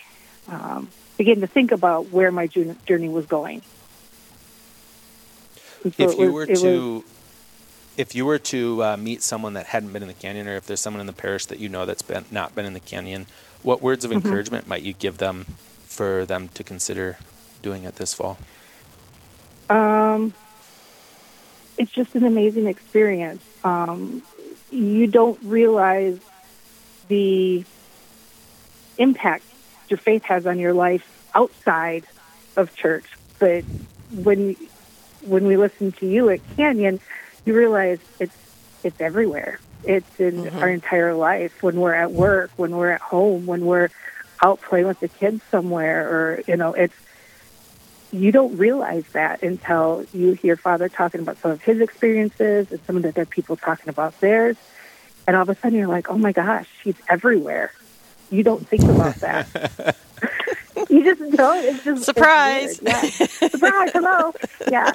um, 0.47 0.89
begin 1.17 1.41
to 1.41 1.47
think 1.47 1.71
about 1.71 2.10
where 2.10 2.31
my 2.31 2.47
journey 2.47 3.10
was 3.10 3.25
going. 3.25 3.62
So 5.84 5.89
if 5.89 5.99
you 5.99 6.31
was, 6.31 6.31
were 6.31 6.45
to, 6.55 6.93
was, 6.95 7.03
if 7.97 8.15
you 8.15 8.25
were 8.25 8.39
to 8.39 8.84
uh, 8.84 8.97
meet 8.97 9.23
someone 9.23 9.53
that 9.53 9.67
hadn't 9.67 9.93
been 9.93 10.03
in 10.03 10.07
the 10.07 10.13
canyon, 10.13 10.47
or 10.47 10.55
if 10.55 10.65
there's 10.65 10.79
someone 10.79 11.01
in 11.01 11.07
the 11.07 11.13
parish 11.13 11.45
that 11.47 11.60
you 11.60 11.69
know 11.69 11.86
that's 11.86 12.01
been 12.01 12.25
not 12.31 12.53
been 12.55 12.65
in 12.65 12.73
the 12.73 12.79
canyon, 12.79 13.25
what 13.63 13.81
words 13.81 14.05
of 14.05 14.12
mm-hmm. 14.12 14.25
encouragement 14.25 14.67
might 14.67 14.84
you 14.84 14.93
give 14.93 15.17
them 15.17 15.45
for 15.86 16.25
them 16.25 16.49
to 16.49 16.63
consider 16.63 17.17
doing 17.62 17.84
it 17.84 17.95
this 17.95 18.13
fall? 18.13 18.38
Um, 19.69 20.34
it's 21.77 21.91
just 21.91 22.15
an 22.15 22.25
amazing 22.25 22.67
experience. 22.67 23.43
Um, 23.63 24.21
you 24.71 25.07
don't 25.07 25.39
realize 25.43 26.19
the 27.07 27.65
impact 29.02 29.44
your 29.90 29.98
faith 29.98 30.24
has 30.24 30.48
on 30.48 30.60
your 30.60 30.74
life 30.74 31.06
outside 31.36 32.06
of 32.56 32.76
church. 32.76 33.06
But 33.40 33.64
when 34.12 34.56
when 35.22 35.46
we 35.46 35.58
listen 35.58 35.92
to 35.94 36.08
you 36.08 36.30
at 36.30 36.40
Canyon, 36.56 37.00
you 37.46 37.56
realize 37.56 38.00
it's 38.20 38.36
it's 38.84 39.00
everywhere. 39.00 39.60
It's 39.84 40.20
in 40.20 40.44
mm-hmm. 40.44 40.60
our 40.60 40.70
entire 40.70 41.14
life. 41.14 41.62
When 41.62 41.76
we're 41.76 41.94
at 41.94 42.12
work, 42.12 42.52
when 42.56 42.72
we're 42.72 42.92
at 42.92 43.02
home, 43.02 43.46
when 43.46 43.66
we're 43.66 43.90
out 44.44 44.62
playing 44.62 44.88
with 44.88 45.00
the 45.00 45.08
kids 45.08 45.42
somewhere, 45.52 46.08
or 46.08 46.44
you 46.48 46.58
know, 46.58 46.74
it's 46.74 46.96
you 48.12 48.32
don't 48.32 48.58
realize 48.58 49.06
that 49.14 49.42
until 49.42 50.06
you 50.14 50.34
hear 50.34 50.58
Father 50.58 50.90
talking 50.90 51.22
about 51.22 51.38
some 51.38 51.52
of 51.52 51.62
his 51.62 51.80
experiences 51.80 52.72
and 52.72 52.82
some 52.86 52.98
of 52.98 53.04
the 53.04 53.10
other 53.10 53.26
people 53.26 53.56
talking 53.56 53.90
about 53.90 54.20
theirs, 54.20 54.58
and 55.28 55.36
all 55.36 55.44
of 55.44 55.50
a 55.50 55.56
sudden 55.56 55.78
you're 55.78 55.88
like, 55.88 56.10
oh 56.10 56.18
my 56.18 56.32
gosh, 56.32 56.68
he's 56.84 56.98
everywhere 57.10 57.72
you 58.32 58.44
don't 58.44 58.67
think 58.67 58.84
about 58.84 59.15
that. 59.15 59.96
you 60.89 61.04
just 61.04 61.38
don't. 61.38 61.65
It's 61.65 61.84
just 61.84 62.04
surprise. 62.06 62.80
It's 62.82 63.41
yeah. 63.41 63.48
surprise. 63.50 63.91
Hello. 63.94 64.34
Yeah. 64.70 64.94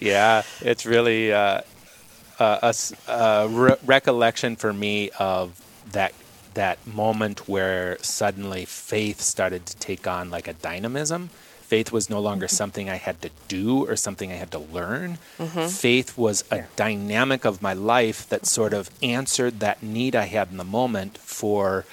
yeah, 0.00 0.42
it's 0.62 0.86
really 0.86 1.32
uh, 1.32 1.60
a, 2.38 2.74
a 3.08 3.48
re- 3.48 3.76
recollection 3.84 4.56
for 4.56 4.72
me 4.72 5.10
of 5.18 5.60
that 5.92 6.14
that 6.54 6.84
moment 6.86 7.48
where 7.48 7.98
suddenly 8.00 8.64
faith 8.64 9.20
started 9.20 9.66
to 9.66 9.76
take 9.76 10.06
on 10.06 10.30
like 10.30 10.46
a 10.46 10.52
dynamism 10.52 11.28
Faith 11.64 11.90
was 11.92 12.10
no 12.10 12.20
longer 12.20 12.46
something 12.46 12.90
I 12.90 12.96
had 12.96 13.22
to 13.22 13.30
do 13.48 13.88
or 13.88 13.96
something 13.96 14.30
I 14.30 14.34
had 14.34 14.50
to 14.50 14.58
learn. 14.58 15.18
Mm-hmm. 15.38 15.68
Faith 15.68 16.16
was 16.16 16.44
a 16.50 16.64
dynamic 16.76 17.46
of 17.46 17.62
my 17.62 17.72
life 17.72 18.28
that 18.28 18.44
sort 18.44 18.74
of 18.74 18.90
answered 19.02 19.60
that 19.60 19.82
need 19.82 20.14
I 20.14 20.26
had 20.26 20.50
in 20.50 20.58
the 20.58 20.64
moment 20.64 21.16
for 21.16 21.86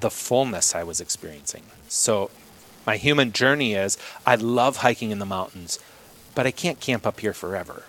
the 0.00 0.10
fullness 0.10 0.74
I 0.74 0.82
was 0.82 1.00
experiencing. 1.00 1.62
So, 1.88 2.30
my 2.84 2.96
human 2.96 3.32
journey 3.32 3.74
is 3.74 3.98
I 4.26 4.34
love 4.34 4.78
hiking 4.78 5.10
in 5.10 5.20
the 5.20 5.26
mountains, 5.26 5.78
but 6.34 6.46
I 6.46 6.50
can't 6.50 6.80
camp 6.80 7.06
up 7.06 7.20
here 7.20 7.32
forever. 7.32 7.84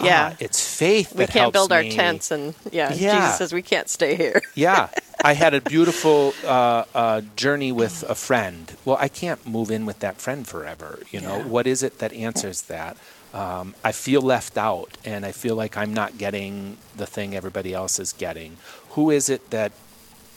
Yeah, 0.00 0.28
uh, 0.28 0.34
it's 0.40 0.76
faith. 0.78 1.14
we 1.14 1.26
can't 1.26 1.52
build 1.52 1.70
our 1.72 1.82
me. 1.82 1.90
tents, 1.90 2.30
and 2.30 2.54
yeah, 2.72 2.92
yeah, 2.94 3.20
Jesus 3.20 3.38
says 3.38 3.52
we 3.52 3.62
can't 3.62 3.88
stay 3.88 4.16
here. 4.16 4.40
yeah, 4.54 4.88
I 5.22 5.34
had 5.34 5.54
a 5.54 5.60
beautiful 5.60 6.34
uh, 6.44 6.84
uh, 6.94 7.20
journey 7.36 7.72
with 7.72 8.04
a 8.08 8.14
friend. 8.14 8.74
Well, 8.84 8.96
I 9.00 9.08
can't 9.08 9.46
move 9.46 9.70
in 9.70 9.86
with 9.86 10.00
that 10.00 10.20
friend 10.20 10.46
forever. 10.46 11.00
You 11.10 11.20
know, 11.20 11.38
yeah. 11.38 11.44
what 11.44 11.66
is 11.66 11.82
it 11.82 11.98
that 11.98 12.12
answers 12.12 12.62
that? 12.62 12.96
Um, 13.32 13.74
I 13.84 13.92
feel 13.92 14.22
left 14.22 14.58
out, 14.58 14.98
and 15.04 15.24
I 15.24 15.32
feel 15.32 15.54
like 15.54 15.76
I'm 15.76 15.94
not 15.94 16.18
getting 16.18 16.78
the 16.96 17.06
thing 17.06 17.34
everybody 17.34 17.72
else 17.72 17.98
is 17.98 18.12
getting. 18.12 18.56
Who 18.90 19.10
is 19.10 19.28
it 19.28 19.50
that 19.50 19.72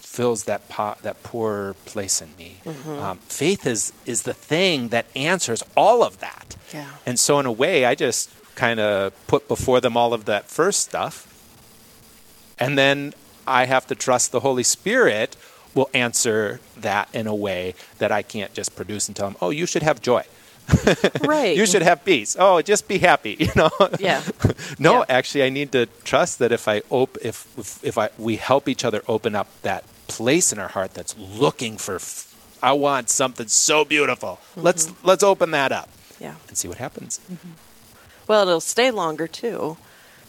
fills 0.01 0.43
that 0.43 0.69
pot, 0.69 1.01
that 1.01 1.23
poor 1.23 1.75
place 1.85 2.21
in 2.21 2.35
me? 2.37 2.57
Mm-hmm. 2.65 2.99
Um, 2.99 3.17
faith 3.29 3.65
is 3.65 3.93
is 4.05 4.23
the 4.23 4.33
thing 4.33 4.89
that 4.89 5.07
answers 5.15 5.63
all 5.75 6.03
of 6.03 6.19
that. 6.19 6.55
Yeah. 6.71 6.89
And 7.05 7.19
so, 7.19 7.39
in 7.39 7.45
a 7.45 7.51
way, 7.51 7.85
I 7.85 7.95
just 7.95 8.29
kind 8.55 8.79
of 8.79 9.13
put 9.27 9.47
before 9.47 9.81
them 9.81 9.97
all 9.97 10.13
of 10.13 10.25
that 10.25 10.49
first 10.49 10.81
stuff. 10.81 11.29
And 12.59 12.77
then 12.77 13.13
I 13.47 13.65
have 13.65 13.87
to 13.87 13.95
trust 13.95 14.31
the 14.31 14.41
Holy 14.41 14.63
Spirit 14.63 15.35
will 15.75 15.89
answer 15.93 16.59
that 16.77 17.09
in 17.13 17.27
a 17.27 17.35
way 17.35 17.73
that 17.97 18.11
I 18.11 18.21
can't 18.21 18.53
just 18.53 18.75
produce 18.75 19.07
and 19.07 19.15
tell 19.15 19.27
them, 19.27 19.37
oh, 19.41 19.49
you 19.49 19.65
should 19.65 19.83
have 19.83 20.01
joy. 20.01 20.23
right. 21.23 21.57
you 21.57 21.65
should 21.65 21.81
have 21.81 22.05
peace. 22.05 22.37
Oh, 22.39 22.61
just 22.61 22.87
be 22.87 22.97
happy, 22.97 23.35
you 23.39 23.49
know. 23.55 23.69
Yeah. 23.99 24.23
no, 24.79 24.99
yeah. 24.99 25.05
actually 25.09 25.43
I 25.43 25.49
need 25.49 25.71
to 25.73 25.87
trust 26.03 26.39
that 26.39 26.51
if 26.51 26.67
I 26.67 26.81
op- 26.89 27.17
if 27.21 27.47
if, 27.57 27.83
if 27.83 27.97
I 27.97 28.09
we 28.17 28.37
help 28.37 28.69
each 28.69 28.85
other 28.85 29.01
open 29.07 29.35
up 29.35 29.49
that 29.63 29.83
place 30.07 30.53
in 30.53 30.59
our 30.59 30.69
heart 30.69 30.93
that's 30.93 31.17
looking 31.17 31.77
for 31.77 31.95
f- 31.95 32.33
I 32.61 32.71
want 32.73 33.09
something 33.09 33.49
so 33.49 33.83
beautiful. 33.83 34.39
Mm-hmm. 34.51 34.61
Let's 34.61 34.93
let's 35.03 35.23
open 35.23 35.51
that 35.51 35.73
up. 35.73 35.89
Yeah. 36.19 36.35
And 36.47 36.57
see 36.57 36.69
what 36.69 36.77
happens. 36.77 37.19
Mm-hmm. 37.29 37.51
Well, 38.27 38.47
it'll 38.47 38.61
stay 38.61 38.89
longer 38.89 39.27
too 39.27 39.75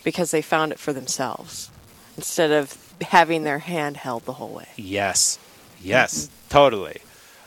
because 0.02 0.32
they 0.32 0.42
found 0.42 0.72
it 0.72 0.80
for 0.80 0.92
themselves 0.92 1.70
instead 2.16 2.50
of 2.50 2.76
having 3.02 3.44
their 3.44 3.60
hand 3.60 3.96
held 3.96 4.24
the 4.24 4.34
whole 4.34 4.50
way. 4.50 4.68
Yes. 4.76 5.38
Yes. 5.80 6.26
Mm-hmm. 6.26 6.48
Totally. 6.48 7.00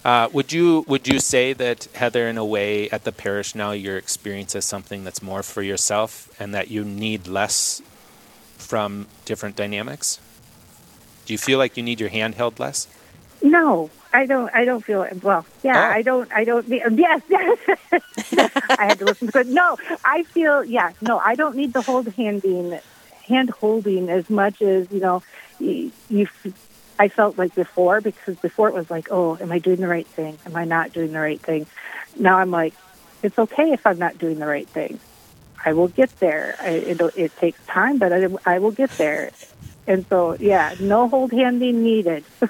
Uh, 0.05 0.29
would 0.31 0.53
you 0.53 0.85
would 0.87 1.07
you 1.07 1.19
say 1.19 1.53
that 1.53 1.87
Heather, 1.95 2.27
in 2.27 2.37
a 2.37 2.45
way, 2.45 2.89
at 2.91 3.03
the 3.03 3.11
parish 3.11 3.55
now, 3.55 3.71
your 3.71 3.97
experience 3.97 4.55
is 4.55 4.63
something 4.63 5.03
that's 5.03 5.21
more 5.21 5.43
for 5.43 5.61
yourself, 5.61 6.29
and 6.39 6.53
that 6.53 6.69
you 6.69 6.85
need 6.85 7.27
less 7.27 7.81
from 8.57 9.07
different 9.25 9.55
dynamics? 9.57 10.19
Do 11.25 11.33
you 11.33 11.37
feel 11.37 11.57
like 11.57 11.75
you 11.75 11.83
need 11.83 11.99
your 11.99 12.09
hand 12.09 12.35
held 12.35 12.57
less? 12.57 12.87
No, 13.41 13.89
I 14.13 14.25
don't. 14.25 14.49
I 14.53 14.63
don't 14.63 14.83
feel 14.83 15.03
it. 15.03 15.21
Well, 15.21 15.45
yeah, 15.61 15.89
oh. 15.89 15.91
I 15.91 16.01
don't. 16.01 16.31
I 16.31 16.43
don't. 16.45 16.65
Yes, 16.69 17.21
yes. 17.27 17.59
I 18.79 18.85
had 18.85 18.99
to 18.99 19.05
listen 19.05 19.29
to 19.29 19.39
it. 19.39 19.47
No, 19.47 19.77
I 20.05 20.23
feel. 20.23 20.63
Yeah, 20.63 20.93
no, 21.01 21.19
I 21.19 21.35
don't 21.35 21.55
need 21.55 21.73
the 21.73 21.81
hold 21.81 22.07
handing, 22.13 22.79
hand 23.27 23.49
holding 23.49 24.09
as 24.09 24.29
much 24.29 24.61
as 24.61 24.91
you 24.91 24.99
know. 24.99 25.23
You, 25.59 25.91
you, 26.09 26.27
I 26.99 27.09
felt 27.09 27.37
like 27.37 27.53
before 27.53 28.01
because 28.01 28.37
before 28.37 28.69
it 28.69 28.73
was 28.73 28.89
like, 28.89 29.09
oh, 29.11 29.37
am 29.39 29.51
I 29.51 29.59
doing 29.59 29.79
the 29.79 29.87
right 29.87 30.07
thing? 30.07 30.37
Am 30.45 30.55
I 30.55 30.65
not 30.65 30.93
doing 30.93 31.11
the 31.11 31.19
right 31.19 31.39
thing? 31.39 31.67
Now 32.17 32.37
I'm 32.39 32.51
like, 32.51 32.73
it's 33.21 33.37
okay 33.37 33.71
if 33.71 33.85
I'm 33.85 33.99
not 33.99 34.17
doing 34.17 34.39
the 34.39 34.47
right 34.47 34.67
thing. 34.67 34.99
I 35.63 35.73
will 35.73 35.89
get 35.89 36.09
there. 36.19 36.55
I, 36.59 36.69
it, 36.69 37.01
it 37.15 37.35
takes 37.37 37.63
time, 37.67 37.97
but 37.97 38.13
I, 38.13 38.27
I 38.45 38.59
will 38.59 38.71
get 38.71 38.89
there. 38.97 39.31
And 39.85 40.05
so, 40.07 40.35
yeah, 40.39 40.75
no 40.79 41.07
hold 41.07 41.31
handing 41.31 41.83
needed. 41.83 42.23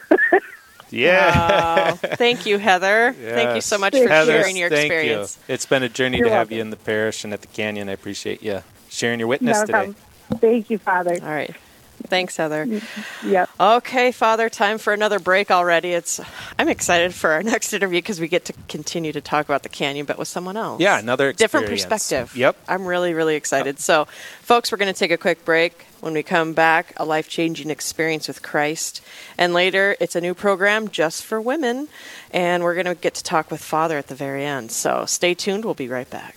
Yeah. 0.89 1.35
Wow. 1.35 1.93
Thank 2.01 2.45
you, 2.45 2.57
Heather. 2.57 3.13
Thank 3.13 3.55
you 3.55 3.61
so 3.61 3.77
much 3.77 3.97
for 3.97 4.07
Heather, 4.07 4.31
sharing 4.31 4.55
your 4.55 4.69
thank 4.69 4.91
experience. 4.91 5.37
You. 5.47 5.53
It's 5.53 5.65
been 5.65 5.83
a 5.83 5.89
journey 5.89 6.17
You're 6.17 6.27
to 6.27 6.31
have 6.31 6.47
welcome. 6.47 6.55
you 6.55 6.61
in 6.61 6.69
the 6.69 6.77
parish 6.77 7.23
and 7.23 7.33
at 7.33 7.41
the 7.41 7.47
canyon. 7.47 7.89
I 7.89 7.93
appreciate 7.93 8.41
you 8.41 8.63
sharing 8.89 9.19
your 9.19 9.27
witness 9.27 9.57
Not 9.57 9.63
a 9.63 9.67
today. 9.67 9.77
problem. 9.77 9.95
Thank 10.35 10.69
you, 10.69 10.77
Father. 10.77 11.17
All 11.21 11.29
right. 11.29 11.55
Thanks, 12.07 12.37
Heather. 12.37 12.81
Yep. 13.25 13.49
Okay, 13.59 14.11
Father, 14.11 14.49
time 14.49 14.77
for 14.77 14.93
another 14.93 15.19
break 15.19 15.51
already. 15.51 15.91
It's 15.93 16.21
I'm 16.57 16.69
excited 16.69 17.13
for 17.13 17.31
our 17.31 17.43
next 17.53 17.73
interview 17.73 17.99
because 17.99 18.19
we 18.19 18.27
get 18.27 18.45
to 18.45 18.53
continue 18.67 19.11
to 19.11 19.21
talk 19.21 19.45
about 19.45 19.63
the 19.63 19.69
canyon, 19.69 20.05
but 20.05 20.17
with 20.17 20.27
someone 20.27 20.57
else. 20.57 20.79
Yeah, 20.79 20.99
another 20.99 21.33
different 21.33 21.67
perspective. 21.67 22.35
Yep. 22.35 22.55
I'm 22.67 22.85
really, 22.85 23.13
really 23.13 23.35
excited. 23.35 23.79
So, 23.79 24.05
folks, 24.41 24.71
we're 24.71 24.77
going 24.77 24.93
to 24.93 24.97
take 24.97 25.11
a 25.11 25.17
quick 25.17 25.43
break. 25.43 25.85
When 25.99 26.13
we 26.13 26.21
come 26.21 26.53
back, 26.53 26.93
a 26.97 27.05
life 27.05 27.27
changing 27.27 27.71
experience 27.71 28.27
with 28.27 28.43
Christ. 28.43 29.03
And 29.35 29.51
later, 29.51 29.95
it's 29.99 30.15
a 30.15 30.21
new 30.21 30.35
program 30.35 30.89
just 30.89 31.25
for 31.25 31.41
women. 31.41 31.87
And 32.29 32.63
we're 32.63 32.75
going 32.75 32.85
to 32.85 32.93
get 32.93 33.15
to 33.15 33.23
talk 33.23 33.49
with 33.49 33.61
Father 33.63 33.97
at 33.97 34.07
the 34.07 34.15
very 34.15 34.45
end. 34.45 34.71
So, 34.71 35.05
stay 35.07 35.33
tuned. 35.33 35.65
We'll 35.65 35.73
be 35.73 35.89
right 35.89 36.09
back. 36.09 36.35